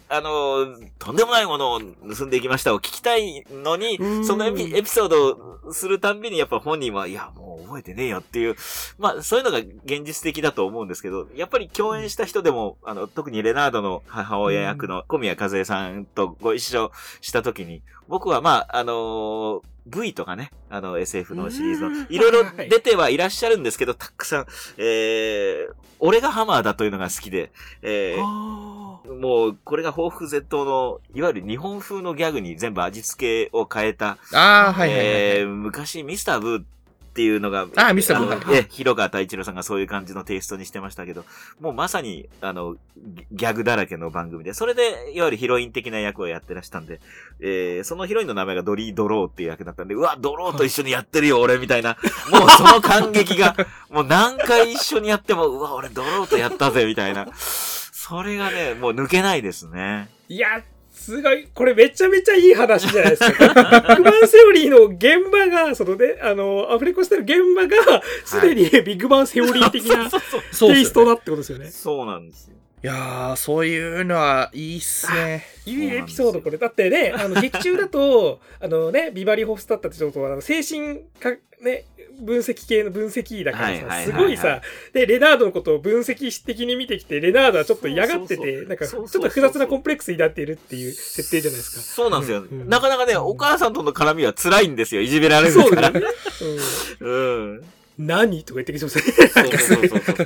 [0.08, 0.66] あの、
[0.98, 4.24] とんでもないものを盗んでいきましたを聞きたいのにう、ん。
[4.24, 8.56] そのエピエピソードをするたんびにやっぱ本人は、いや、もう覚えてねえよっていう、
[8.98, 22.00] まあそういうのが現実的だと思うんですけど、やっぱり共演した人でも、あの、特にレナードの母親役の小宮和恵さんとご一緒した時に、僕はまあ、あの V とかね、あの SF のシリーズうん。
[22.00, 22.68] の、いろいろはい。
[22.68, 24.46] 出てはいらっしゃるんですけど、たくさん、
[24.78, 34.98] えー、俺がハマーだというのが好きで、えー、もう、これが抱負絶倒の、いわゆる日本風のギャグに全部味付けを変えた、ああ、はいはい。
[34.98, 36.64] えー昔、ミスターブー
[37.16, 41.24] っていうのが、あーミスターブーえ、広川太一郎さんがそういう感じのテイストにしてましたけど、
[41.60, 47.00] もうまさに、あの、ギギャグだらけの番組で、それで、いわゆるヒロイン的な役をやってらしたんで、
[47.40, 51.96] えーそのヒロインの名前がドリー・ドローっていう役だったんで、うわ、ドローと一緒にやってるよ、俺、みたいな、
[52.30, 53.56] もうその感激が、
[53.88, 57.28] もう何回一緒にやっても、うわ、俺ドローとやったぜ、みたいな。
[57.34, 60.10] それがね、もう抜けないですね。
[60.28, 60.62] いや、
[61.06, 61.46] すごい。
[61.54, 63.38] これめちゃめちゃいい話じゃないですか。
[63.38, 71.70] ビッグバンセオリーの現場が、そのね、あの、アフレコしてる現場が、すでにビッグバンセオリー的な テイストだってことですよね。
[71.70, 72.56] そうなんですよ。
[72.86, 75.44] いいやー、そういうのはいいっすね。
[75.66, 76.56] いいエピソードこれ。
[76.56, 81.30] だってね、あの、劇中だと、 あのね、ビバリー・ホフスタッタってちょっと、あの、精神科、
[81.62, 81.84] ね、
[82.20, 91.80] 分析系の分析医だからさ、すごいさ、で、レナードのことを分析的に見てきて、レナードはちょっと嫌がってて、なんか、ちょっと複雑なコンプレックスになっているっていう設定じゃないですか。
[91.80, 92.44] そうなんですよ。
[92.48, 95.00] うんなかなかね、お母さんとの絡みは辛いんですよ。
[95.00, 95.66] いじめられるから。
[95.66, 96.00] そうだよね。
[97.00, 97.64] うん。
[97.98, 98.06] うん。
[98.06, 98.42] 何？
[98.44, 99.28] とか言ってきそうですね。
[99.28, 100.16] そうそうそうそう。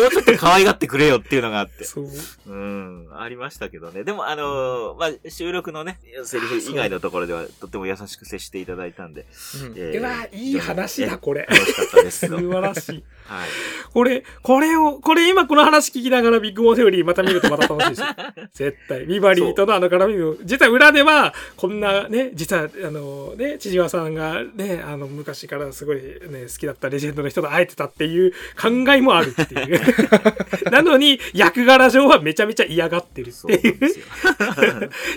[0.00, 1.84] もうちょっと可愛がってくれよっていうのがあって。
[1.84, 2.08] そう。
[2.46, 4.04] うん、ありましたけどね。
[4.04, 9.26] でも、あのーまあ、収録のね、セリフ以外のところでは、とっても優しく接していただいたんで。
[9.64, 11.46] うんえーうわ、いい話だ、これ。
[11.48, 12.50] 楽しかったですけ素ど。
[12.50, 13.04] 晴らしい。
[13.24, 13.48] はい。
[13.92, 18.06] これ、これを、これ今この話聞きながらビッグモーセオリーまた見るとまた楽しいですよ。
[18.54, 19.06] 絶対。
[19.06, 29.80] ビバリーとのあの絡みを、実は裏では、こんなね、実は、あのね、千々和さんがね、あの、昔からすごいね、好きだったレジェンドの人と会えてたっていう考えもあるっていう。
[30.70, 33.72] なのに、役柄上はめちゃめちゃ嫌がってるっそうていう。
[33.72, 34.04] なんですよ。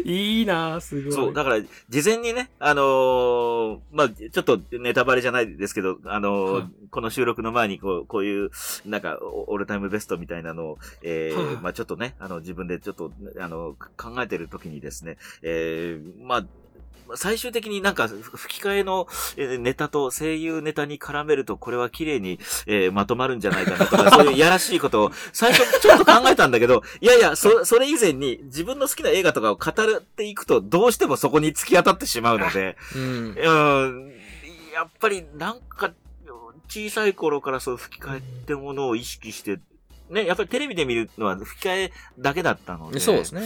[0.05, 1.13] いいなぁ、すごい。
[1.13, 8.51] そう、だから、事前にね、あのーまあ、ちょっとネタバレじゃないですけど、あのーはいこの収録の前に、こう、こういう、
[8.85, 16.45] なんか、オオールタイムベストみたいなのを、えーはいまあ、ちょっとね、あの、自分でちょっと、あの、考えてる時にですね、えーまあ、
[17.15, 33.01] 最終的になんか吹き替えのえーネタと声優ネタに絡めるとこれは綺麗に、えーまとまるんじゃないかなとか、 そういうやらしいことを最初ちょっと考えたんだけど、いやいや、そ、それ以前に自分の好きな映画とかを語っていくとどうしてもそこに突き当たってしまうので、うん。
[33.01, 34.13] うん、
[34.73, 35.91] やっぱりなんか
[36.67, 39.59] 小さい頃からそう吹き替えってものを意識して、
[40.13, 42.99] ね、やっぱりテレビで見るのは吹き替えだけだったので。
[42.99, 43.41] そうですね。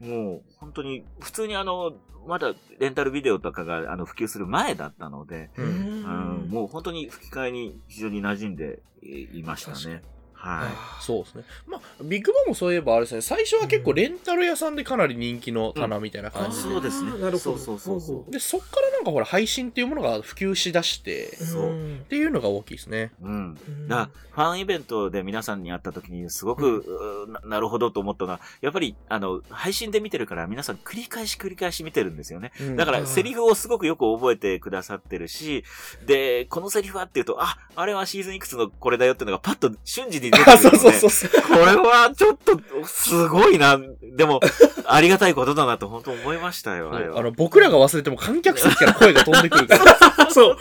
[0.00, 1.92] もう、本当に、普通にあの、
[2.26, 5.62] まだレンタルビデオとかがあの普及する前だったので、う。
[5.62, 6.48] うん。
[6.48, 10.02] もう本当に吹き替えに非常に馴染んでいましたね。
[10.44, 11.02] はい。
[11.02, 11.44] そうですね。
[11.66, 16.62] まあ、ビッグバンもそういえばあれですね、最初は結構レンタル屋さんでかなり人気の棚みたいな感じで。
[16.62, 17.38] そうですねなるほど。
[17.38, 23.12] そうそうそうで、そっからなんかほら、配信っていうものが普及しだして、そううんっていうのが大きいですね。
[23.22, 23.58] うん。
[23.68, 32.50] うんだファンイベントで皆さんに会った時に、すごく、うーななるほどと思ったのは、やっぱり、あの、配信で見てるから、皆さん繰り返し繰り返し見てるんですよね。
[32.76, 35.62] だから、うんセリフをすごくよく覚えてくださってるし、
[36.04, 41.42] で、このセリフはっていうと、あ、あれはシーズンいくつのこれだよっていうのがパッと瞬時に出てくるあ、ので、そうそうそうそう。
[41.42, 43.78] これはちょっと、すごいな。
[44.16, 44.40] でも、
[44.86, 47.18] ありがたいことだなと本当思いましたよ、あれは。
[47.18, 49.78] あの、僕らが忘れても観客席から声が飛んでくるか
[50.18, 50.30] ら。
[50.30, 50.58] そう。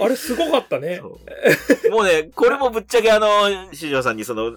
[0.00, 1.00] あれすごかったね。
[1.00, 3.28] もうね、これもぶっちゃけあの、
[3.72, 4.52] 四条さんにその、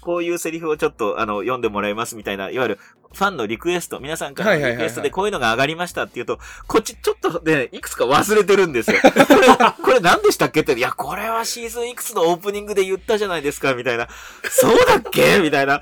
[0.00, 2.78] こういうセリフをちょっとあの、読んでもらいますみたいな、いわゆる
[3.12, 8.98] ファンのリクエスト、皆さんからのリクエストでこういうのが上がりましたっていうと、こっちちょっとね、いくつか忘れてるんですよ。
[9.02, 9.48] これ、
[9.82, 14.08] これ何でしたっけって、いや、これはシーズンいくつのオープニングで言ったじゃないですか、みたいな。
[14.50, 15.38] そうだっけ？
[15.40, 15.80] みたいな。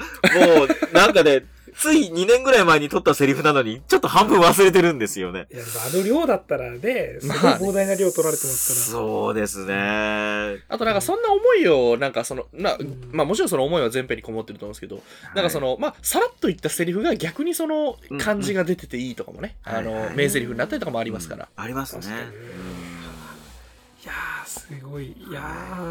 [0.57, 1.45] もう、なんかね、
[1.77, 5.47] つい2年ぐらい前に撮ったセリフなのに、ちょっと半分忘れてるんですよね。
[5.53, 9.03] いや、あの量だったらね、すごい膨大な量取られてますから。
[9.05, 9.75] そうですね。
[10.69, 13.11] あとなんかそんな思いを、なんかその、なうん。
[13.13, 15.03] まあもちろんその思いは全編にこもってると思うんですけど、
[15.35, 20.07] なんかその、まあさらっと言ったセリフが逆にその感じが出てていいとかもね、あのうんはい。
[20.07, 21.49] はい、名セリフになったりとかもありますから。
[21.57, 21.65] うん。
[21.65, 22.03] ありますね
[24.07, 25.07] やー、すごい。
[25.07, 25.41] いや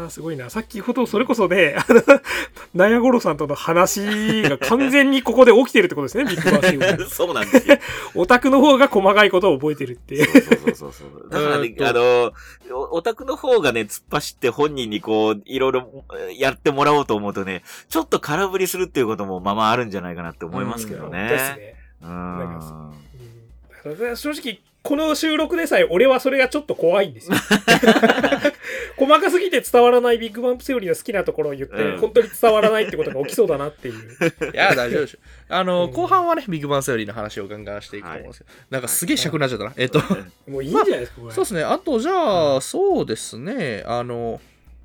[0.06, 0.48] ー、すごいな。
[0.50, 2.02] さっきほど、それこそね、あの、
[2.74, 7.76] ナヤゴロさんとの話が完全にここで起きてるってことですね、ビッグバンシー そうなんですよ。
[8.14, 10.24] オタクの方が細かいことを覚えてるっていう。
[10.24, 11.30] そうそうそうそう。
[11.30, 12.32] だからねう、んあの、
[12.72, 21.28] おオタクの方がね、突っ走って本人にこう、いろいろえーやってもらおうと思うとね、ちょっと空振りするっていうこともまあまああるんじゃないかなって思いますけどね。
[21.28, 21.74] ですね。
[22.02, 22.08] うん。
[22.08, 27.36] なんかうん正直、この収録でさえ、俺はそれがちょっと怖いんですよ。
[28.96, 33.94] 細かすぎて伝わらないビッグバンプセオリーの好きなところを言って、うん本当に伝わらないってことが起きそうだなっていう。
[34.52, 35.18] いや、大丈夫でしょ。
[35.48, 39.72] あの、うん後半はね、ビッグバンセオリーの話をガンガンしていくと思うんですけど、なんかすげえ尺になっちゃったな。
[39.76, 39.98] えっと、
[40.46, 41.34] もういいんじゃないですか、これ。
[41.34, 41.64] そうですね。
[41.64, 43.82] あと、じゃあ、そうですね。
[43.86, 44.40] あの、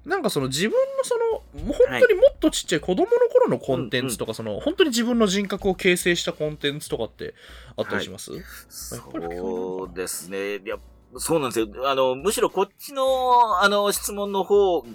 [0.05, 1.15] なんかその自分のそ
[1.61, 7.35] の、本当にもっとちっちゃい子供の頃のコンテンツとか、その、本当に自分の人格を形成したコンテンツとかって
[7.77, 8.31] あったりします、
[8.69, 10.57] そうですね。
[10.57, 10.77] いや
[11.17, 11.67] そうなんですよ。
[11.89, 14.85] あの、むしろこっちの、あの、質問の方を、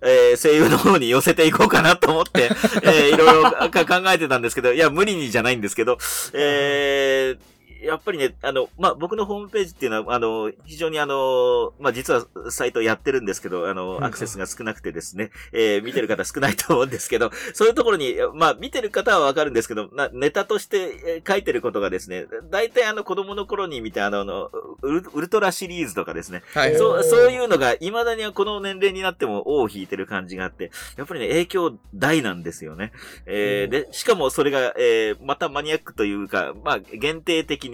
[0.00, 2.44] えー声優の方に寄せていこうかなと思って、
[2.82, 5.98] えーいろいろか考えてたんですけど、いや、無理にじゃないんですけど、
[6.32, 7.53] えー
[7.84, 24.50] やっぱりね、あの、まあ、僕のホームページっていうのは、あの、非常にあの、まあ、実はサイトやってるんですけど、あの、アクセスが少なくてですね、えー見てる方少ないと思うんですけど、 そういうところに、まあ、見てる方はわかるんですけど、なネタとしてえー書いてることがですね、大体あの、子供の頃に見たあの、あの
[24.82, 26.76] ウルウルトラシリーズとかですね、はい。
[26.76, 32.92] そう、そういうのが、未だにはこの年齢になっても尾を引いてる感じがあって、やっぱりね、影響大なんですよね。
[33.26, 37.73] えーで、しかもそれが、えーまたマニアックというか、まあ、限定的に、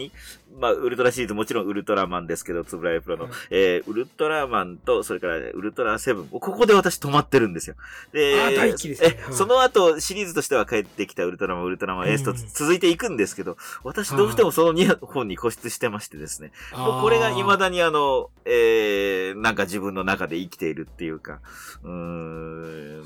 [0.58, 6.26] まあ、ウルトラシリーズもちろんウルトラマンですけど、つぶらやプロの、はいえーウルトラマンと、それから、ウルトラセブン。
[6.28, 7.76] ここで私止まってるんですよ。
[8.12, 8.94] で、あー大ですね。
[8.94, 16.52] はいえその後、シリーズとしては帰ってきたウルトラマン、ウルトラマン S とうん続いていくんですけど、私どうしてもその2本に固執してましてですね。
[16.76, 21.40] もうこれが未だにあの、えー、なんか自分の中で生きているっていうか、
[21.82, 23.04] うーん、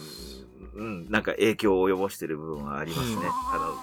[0.75, 3.17] うん、なんか影響を及ぼしている部分はありますね。
[3.17, 3.23] うん。
[3.23, 3.29] あ
[3.59, 3.79] の、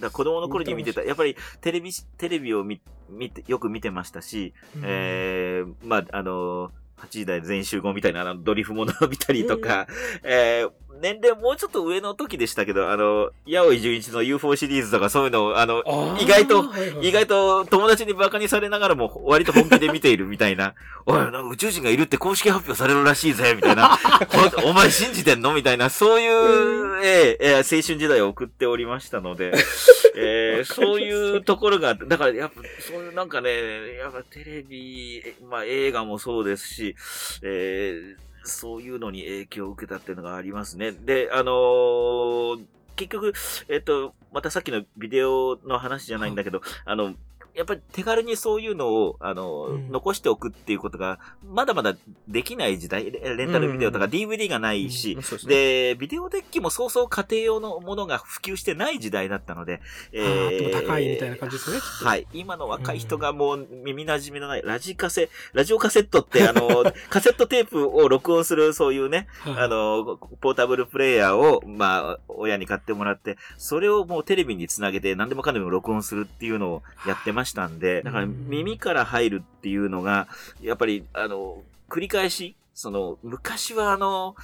[0.00, 2.80] だ子供の頃に見てた、やっぱりテレビ、テレビを見、
[3.10, 9.86] 見て、よく見てましたし、えー、まあ、あの、8時台全集合みたいなあのドリフものを見たりとか、
[10.22, 10.70] えー、
[11.00, 17.08] 年齢もうちょっと上の時でしたけど、あの、八尾井純一の UFO シリーズとかそういうのを、あの、あー意外と、はいはい。
[17.08, 20.74] 意外と友達に馬鹿にされながらも割と本気で見ているみたいな、
[21.06, 23.98] おい、なんか宇宙人がいるって公式発表されるらしいぜ、みたいな、
[24.64, 25.52] おお前信じてんの？
[25.54, 29.52] みたいな、そういう、ええええ青春時代を送っておりましたので、
[30.16, 36.96] ええそういうところが、だからやっぱそういうなんかね、やっぱテレビ、えまあ映画もそうですし、
[37.42, 40.92] ええそういうのに影響を受けたっていうのがありますね。
[40.92, 42.66] で、あのー
[42.96, 43.32] 結局、
[43.68, 47.14] えっと、またさっきのビデオの話じゃないんだけど、あの、
[47.56, 49.90] やっぱり手軽にそういうのを、あの、うん。
[49.90, 51.96] 残しておくっていうことが、まだまだ
[52.28, 55.22] できない時代、レレンタルビデオとか DVD がないし、うん。
[55.22, 59.80] そうでビデオデッキもそうそう家庭用のものが普及してない時代だったので、
[60.12, 61.78] あーでも高いみたいな感じですね。
[61.80, 62.26] はい。
[62.34, 69.54] 今の若い人がもう耳馴染みのないラジカセ、ラジオカセットって あの、カセットテープを録音するそういうね、はい。
[69.56, 80.28] あの、ポータブルプレイヤーを、まあ、親に買ってもらって、それをもうテレビにつなげて何でもかんでも録音するっていうのをやってましたんで、だからうん耳から入るっていうのが、
[80.62, 84.36] やっぱり、あの、繰り返し、その、昔はあの、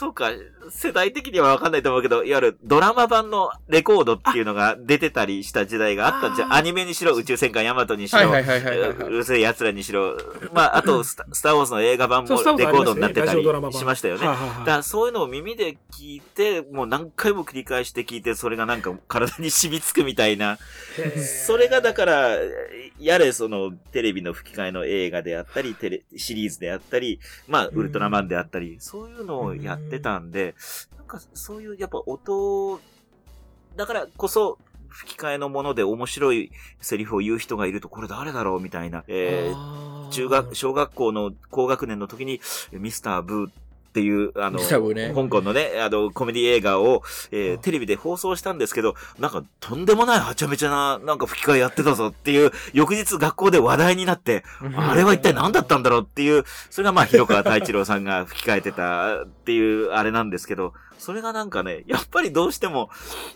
[0.00, 0.30] そうか、
[0.70, 8.30] 世代的にはわかんないと思うけど、いわゆるドラマ版のレコードっていうのが出てたりした時代があったんじゃアニメにしろ、宇宙戦艦ヤマトにしろ。
[8.30, 10.16] うるせえ奴らにしろ、
[10.54, 13.44] まあ、あとスタ、スターウォーズの映画版もレコードになってたり
[13.74, 14.24] しましたよね。
[14.24, 20.56] だからそういうのを耳で聞いて、もう何回も繰り返して聞いて、それがなんか体に染みつくみたいな。
[21.46, 22.38] それがだから、
[22.98, 30.54] やれそのテレビの吹き替えの映画であったり、テレ、シリーズであったり、まあ、ウルトラマンであったり、そういうのをやってたんで、
[30.96, 32.80] なんかそういうやっぱ音、
[33.76, 39.04] だからこそ、吹き替えのもので面白いセリフを言う人がいると、これ誰だろうみたいな。
[39.08, 42.40] えー中学、小学校の高学年の時に、
[42.72, 43.52] ミスターブーっ
[43.92, 44.58] ていう、あの、
[44.94, 54.44] ね香港のね、あの、コメディ映画を、えーテレビで放送したんですけど、なんか、とんでもないはちゃめちゃな、なんか吹き替えやってたぞっていう、翌日学校で話題になって、
[54.76, 62.90] あれは一体何だったんだろうっていう、それがまあ、広川太一郎さんが吹き替えてたっていう、あれなんですけど、それがなんかね、やっぱりどうしても、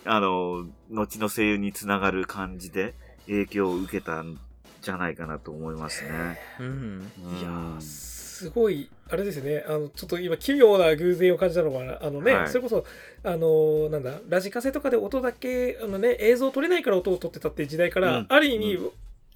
[0.05, 2.93] あの、後の声優につながる感じで
[3.25, 4.39] 影響を受けたん
[4.81, 6.39] じゃないかなと思いますね。
[6.59, 7.11] うん。
[7.39, 9.63] いやうんーすごいあれですね。
[9.65, 12.49] あのちょっと今奇妙な偶然を感じたのがあのね、はい。
[12.49, 12.83] それこそ
[13.23, 18.25] あのなんだラジカセとかで音だけあのね映像撮れないから音を撮ってたっていう時代から、うん。
[18.27, 18.77] ある意味、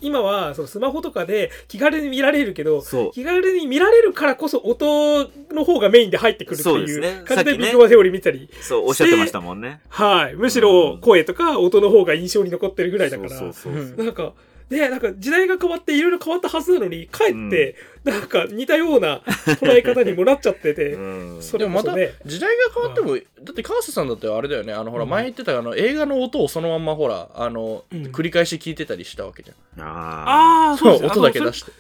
[0.02, 2.84] 今はそのスマホとかで気軽に見られるけど。
[3.14, 9.80] 気軽に見られるからこそ音の方がメインで入ってくるっていう感じでビッグバンセオリー見たり、そう、おっしゃってましたもんね。
[9.88, 10.36] はい。
[10.36, 14.34] むしろ声とか音の方が印象に残ってるぐらいだから、そうなんか、
[14.70, 19.22] ね、なんか時代が変わっていろいろ変わったはずなのに、かえって、なんか似たような
[19.60, 21.42] 捉え方にもなっちゃってて、うん。
[21.42, 21.94] そでもまた
[22.26, 24.74] 時代が変わっても、だって川瀬さんだってあれだよね。
[24.74, 25.10] あのほらうん。
[25.10, 28.04] 前言ってたあの映画の音をそのまんまほらあの、うん。
[28.08, 29.84] 繰り返し聞いてたりしたわけじゃん。
[29.84, 31.72] あああ、そう音だけ出して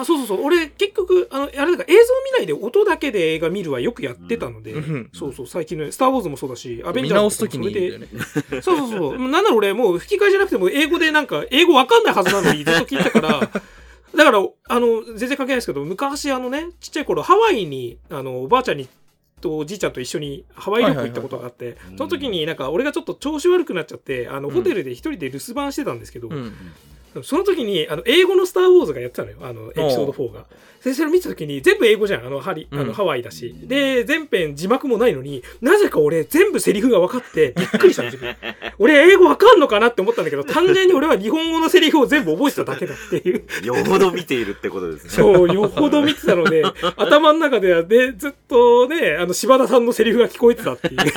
[0.00, 0.44] あ、そうそうそう。
[0.44, 9.18] 俺、結局、あの、あれだから映像見ないで音だけで映画見るはよくやってたので、うんそうそう、最近の、スター・ウォーズもそうだし、アベン見ジャーズもそれでそうそうそう。
[9.18, 13.40] なんなら俺、もう吹き替えじゃなくても、英語でなんか、英語わかんないはずなのにずっと聞いてたから、
[14.16, 18.88] だから、あの、全然関係ないですけど、昔、あのね、ちっちゃい頃、ハワイに、あの、おばあちゃんに、
[19.40, 26.52] とおじいちゃんと一緒にハワイ旅行行ったことがあって、その時になんか俺がちょっと調子悪くなっちゃって、あの、うんホテルで一人で留守番してたんですけど、うん
[27.22, 29.38] その時に、あの、英語のスター・ウォーズがやってたのよ。
[29.42, 30.44] あの、エピソード4が。
[30.84, 32.26] で、それ見た時に、全部英語じゃん。
[32.26, 33.52] あの、ハリ、あうんの、ハワイだし。
[33.64, 38.36] で、全編字幕もないのに、なぜか俺、全部セリフが分かって、びっくりしたの、自分。
[38.78, 43.42] 俺、英語分かんのかなって思ったんだけど、単純に俺は日本語のセリフを全部覚えてただけだっていう。
[43.64, 45.10] よほど見ているってことですね。
[45.10, 46.62] そう、よほど見てたので、
[46.96, 50.96] 頭の中ではね、ずっとね、あの、柴田さんのセリフが聞こえてたっていう。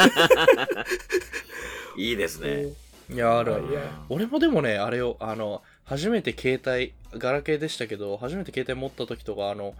[1.97, 2.67] いいですね。
[3.13, 3.81] いや、あるあるいや。
[4.09, 9.73] 俺もでもね、あれを、あの、初めて携帯、ガラケーでしたけど、初めて携帯持った時とか、あの、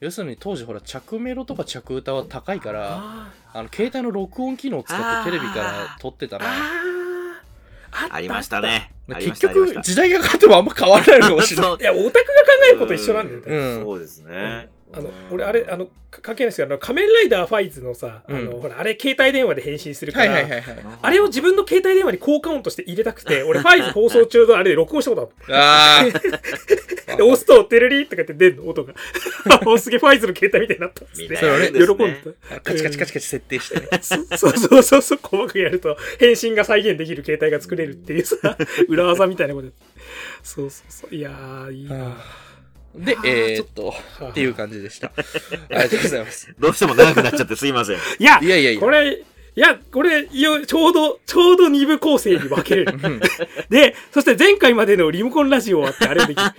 [0.00, 6.46] 要するに当時ほら、着メロとか着歌は高いから、ああの、携帯の録音機能を使ってテレビから撮ってたーな。
[8.10, 8.60] ありました。
[8.60, 8.92] ね。
[9.08, 11.74] 結局、時代が変わってもあんま変わらないのかもしれない。
[11.80, 12.20] いや、オタクが考
[12.68, 13.44] えること一緒なんだよね。
[13.46, 14.68] うんそうですね。
[14.92, 20.46] あの、俺、あれ、あの、か関係ないですけど、あの仮面ライダーファイズのさ、あの、うんほら、あれ、携帯電話で返信するから。
[21.02, 26.12] あれを自分の携帯電話に効果音として入れたくて、 俺、ファイズ放送中のあれで録音したこと あある。
[27.16, 28.94] で、押すと、テレリーとかって出んの、音が。
[29.66, 31.22] おすげえファイズの携帯みたいになったっつって。
[31.28, 32.60] みたいなもん喜んですねであ。
[32.60, 33.86] カチカチカチカチ設定してね。
[33.90, 34.02] た。
[34.02, 34.16] そ
[34.50, 38.56] そうそうそう、細かくやると、返信が再現できる携帯が作れるっていうさ、
[38.88, 39.68] 裏技みたいなこと。
[40.42, 41.14] そうそうそう。
[41.14, 42.16] いやー、いいな。
[42.94, 45.12] で、えーっと、あっていう感じでした。
[45.16, 45.22] あ
[45.70, 46.54] りがとうございます。
[46.58, 47.96] どうしても長くなっちゃってすいません。
[47.96, 49.22] いや、いやいやいやこれ、
[49.58, 52.98] いや、これ、いやちょうど、ちょうど二部構成に分けれる。
[53.02, 53.20] うん
[53.70, 56.50] で、そして前回までのリモコンラジオはってあれできる。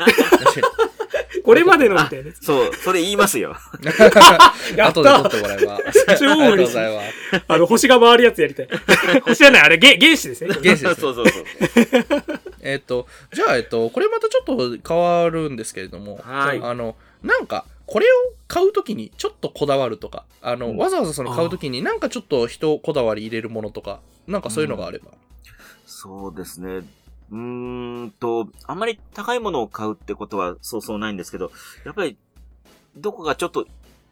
[1.49, 2.45] これまでのみたいなやつ。
[2.45, 3.55] そう、それ言いますよ。
[3.81, 3.87] に
[4.77, 5.77] やっ後で撮たってもらえば。
[5.77, 7.43] あ超りがとうご嬉しいざいます。
[7.47, 8.67] あの、星が回るやつやりたい。
[9.25, 10.53] 星じゃない、あれ、げ原子ですね。
[10.53, 11.43] 原子ですねそうそうそう。
[12.61, 25.05] えっと、じゃあ、えっと、これまたちょっと変わるんですけれども、はいあの、なんか、これを買うときにちょっとこだわるとか、あの、うんわざわざその買うときになんかちょっと人こだわり入れるものとか、なんかそういうのがあれば。
[25.87, 26.83] そうですね。
[27.31, 31.51] うーんと、あんまり高いものを買うってことはそうそうないんですけど、
[31.85, 32.17] やっぱり、
[32.95, 33.65] どこかちょっと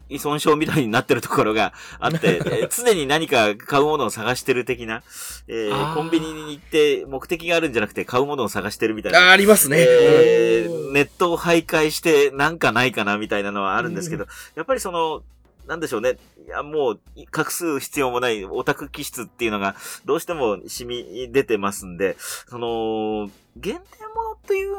[0.09, 5.03] 依存症みたいになってるところがあって、 えー常に何か買うものを探してる的な、
[5.47, 9.30] えーコンビニに行って目的があるんじゃなくて買うものを探してるみたいな。
[9.30, 9.78] あ、ありますね。
[9.80, 15.22] えうんーネットを徘徊してなんかないかなみたいなのはあるんですけど、やっぱりその、
[15.68, 16.18] なんでしょうね。
[16.45, 22.15] いや、もう、隠す必要もないオタク気質っていうのが、どうしても染み出てますんで、
[22.47, 23.82] その、限定
[24.15, 24.76] ものっていう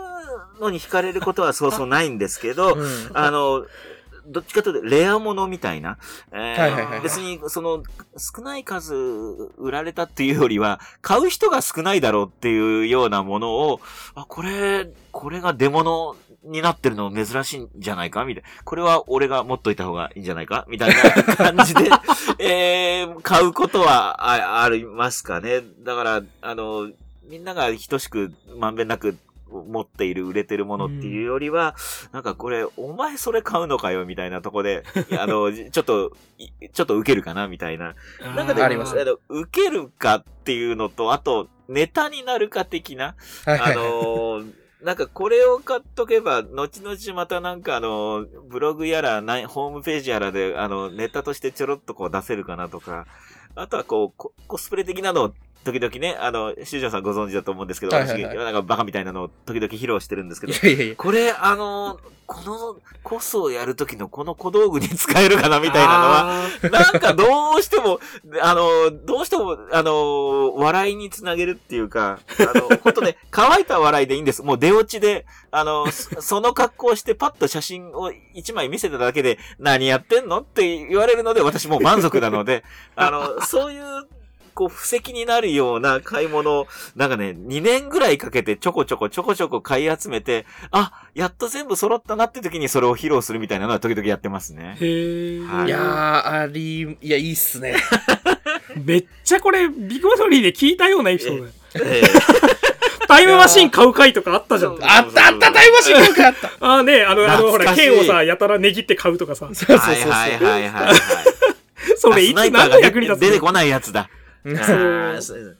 [0.61, 3.67] のに惹かれることは そうそうないんですけど、うんあの、
[4.27, 5.99] どっちかというと、レアものみたいな。
[7.03, 7.83] 別に、その、
[8.17, 13.81] 少ない数売られたっていうよりは、買う人が少ないだろうっていうようなものを、
[14.15, 16.15] あ、これ、これが出物
[16.45, 18.25] になってるの珍しいんじゃないか？
[18.25, 18.49] みたいな。
[18.65, 20.65] これは俺が持っといた方がいいんじゃないか？
[20.69, 21.91] みたいな 感じで、
[22.39, 25.63] えー、買うことはあありますかね？
[25.83, 26.91] だから、あの、
[27.29, 29.17] みんなが等しくまんべんなく
[29.51, 31.75] 持っている売れてるものっていうよりは、
[32.13, 34.07] なんかこれ、お前それ買うのかよ？
[34.07, 34.85] みたいなとこで、
[35.19, 37.49] あの、ちょっと、いちょっと受けるかな？
[37.49, 37.95] みたいな。
[38.37, 38.99] なんかでもあります。
[38.99, 43.15] あの受けるかっていうのと、あと、ネタになるか的な、
[43.45, 43.85] あはいはいはい。
[43.85, 44.53] のー
[44.83, 53.07] なんかこれを買っとけば、後々またなんかあの、ブログやら、ホームページやらで、あの、ネタとしてちょろっとこう出せるかなとか、
[53.57, 60.97] あとはこう、ココスプレ的なのを時々ね、あの、修正さんご存知だと思うんですけど、はいはいはい私、なんかバカみたいなのを時々披露してるんですけどい、やいやいや。
[60.97, 61.99] これ、あの、
[62.29, 66.25] このコスをやるときのこの小道具に使えるかなみたいなのは、
[66.63, 66.71] は。
[66.71, 68.01] なんかどうしても、
[68.43, 74.43] あの、どうしても、あの、笑いにつなげるっていうか、あの、ほんとね、乾いた笑いでいいんです。
[74.43, 82.63] もう出落ちで、あの、そその格好をしてパッと写真を一枚見せただけで、何やってんのって言われるので、私もう満足なので、
[82.95, 84.07] あの、 そういう、
[84.59, 94.77] こう、布石になるような買い物を、なんかね、2年ぐらいかけてちょこちょこちょこちょこ買い集めて、あ、やっと全部揃ったなって時にそれを披露するみたいなのは時々やってますね。
[94.81, 95.41] へえ。
[95.47, 97.77] はいいやー、あり、いや、いいっすね。
[98.85, 101.55] めっちゃこれ、ビッグバトリーで聞いたようなエピソードだよ。
[101.85, 102.09] ええ
[103.07, 104.73] タイムマシン買う回とかあったじゃん。
[104.73, 104.79] あっ
[105.13, 106.51] たあった、タイムマシンよくあった。
[106.61, 109.49] ああね、あの、あの、ほら、剣をさ、やたらねぎって買うとかさ。
[109.53, 110.95] そうそうはいそうはいはいはいはい。
[111.97, 114.09] それいつ何の役に立つ出てこないやつだ。
[114.57, 114.77] そう。
[114.77, 115.57] あーそう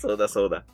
[0.00, 0.64] そうだそうだ。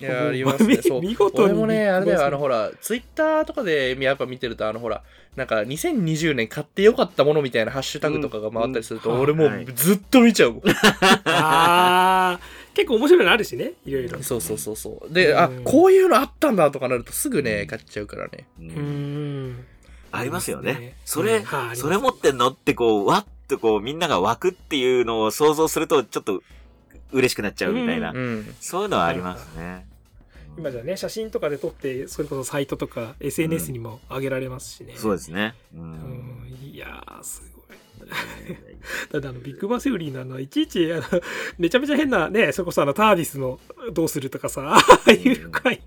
[0.00, 0.76] いや、ありますね。
[0.76, 1.00] みそう。
[1.00, 5.02] 見事に俺もね、あれだよ、あの、ほら、ツイッターとかでやっぱ見てると、あの、ほら、
[5.36, 10.62] なんか、2020年買ってよかったものみたいなハッシュタグとかが回ったりすると、うん俺もはいうずっと見ちゃうもん。
[10.68, 12.40] ああ、
[12.74, 14.22] 結構面白いのあるしね、いろいろ。
[14.22, 15.12] そうそうそうそう。
[15.12, 18.46] で、あう、んこういうのあったんだとかなるとすぐね、買っちゃうからね。
[18.60, 19.64] ううん。
[20.10, 20.96] ありますよね。
[21.04, 21.44] それ、
[21.74, 26.42] それ持ってんのってこう、わっとこう、みんなが湧くっていうのを想像すると、ちょっと
[27.14, 28.12] 嬉しくなっちゃうみたいな。
[28.12, 28.54] うん。
[28.60, 29.86] そういうのはありますね。
[30.56, 35.54] 今じゃね写真とかで撮ってそれこそサイトとか SNS にも上げられますしね、そうですね。
[35.74, 35.78] う。
[35.78, 37.76] うんんいやーすごい
[39.10, 41.02] た だあのビッグバンセオリーのあのいちいちあの
[41.58, 43.58] めちゃめちゃ変なねそれこそあのターディスの
[43.92, 45.82] どうするとかさああいう深い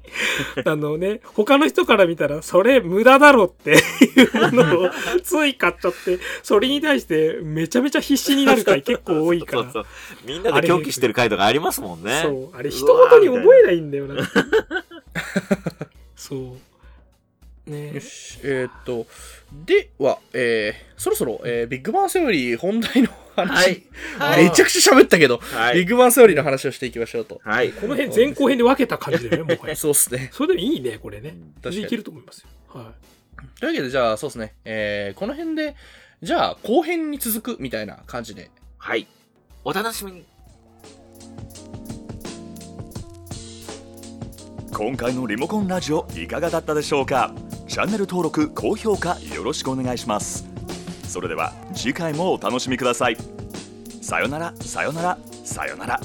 [0.66, 4.92] あのね他の人から見たらそれ無駄だろっていうものを
[5.24, 9.86] つい買っちゃってそれに対してめちゃめちゃ必死になる回 結構多いからそう。
[10.26, 12.22] みんなで狂気してる回とかありますもんね。
[12.24, 14.28] そうあれ一言に覚えないんだよな
[16.16, 16.40] そう
[17.68, 19.06] ねよし、えーっと、
[19.66, 23.86] では、えー、そろそろ、えービッグバンセオリー本題の話、
[24.18, 24.44] はい。
[24.46, 25.76] めちゃくちゃ喋ったけど、はい。
[25.76, 27.40] ビッグバンセオリーの話をしていきましょうと。
[27.44, 27.72] はい。
[27.72, 30.30] この辺前後編で分けた感じだよね もはやそうっすね。
[30.34, 32.94] それでもいいねこれね確かにいけると思いますよは
[33.60, 34.56] というわけで、じゃあ、そうですね。
[34.66, 35.76] えー、この辺で、
[36.22, 38.50] じゃあ、後編に続くみたいな感じで。
[38.78, 39.08] はい。
[39.64, 40.26] お楽しみに。
[44.74, 47.34] 今回のリモコンラジオいかがだったでしょうか？
[47.68, 50.48] チャンネル登録高評価よろしくお願いします。
[51.08, 53.18] それでは次回もお楽しみください。
[54.02, 56.00] さよならさよならさよなら。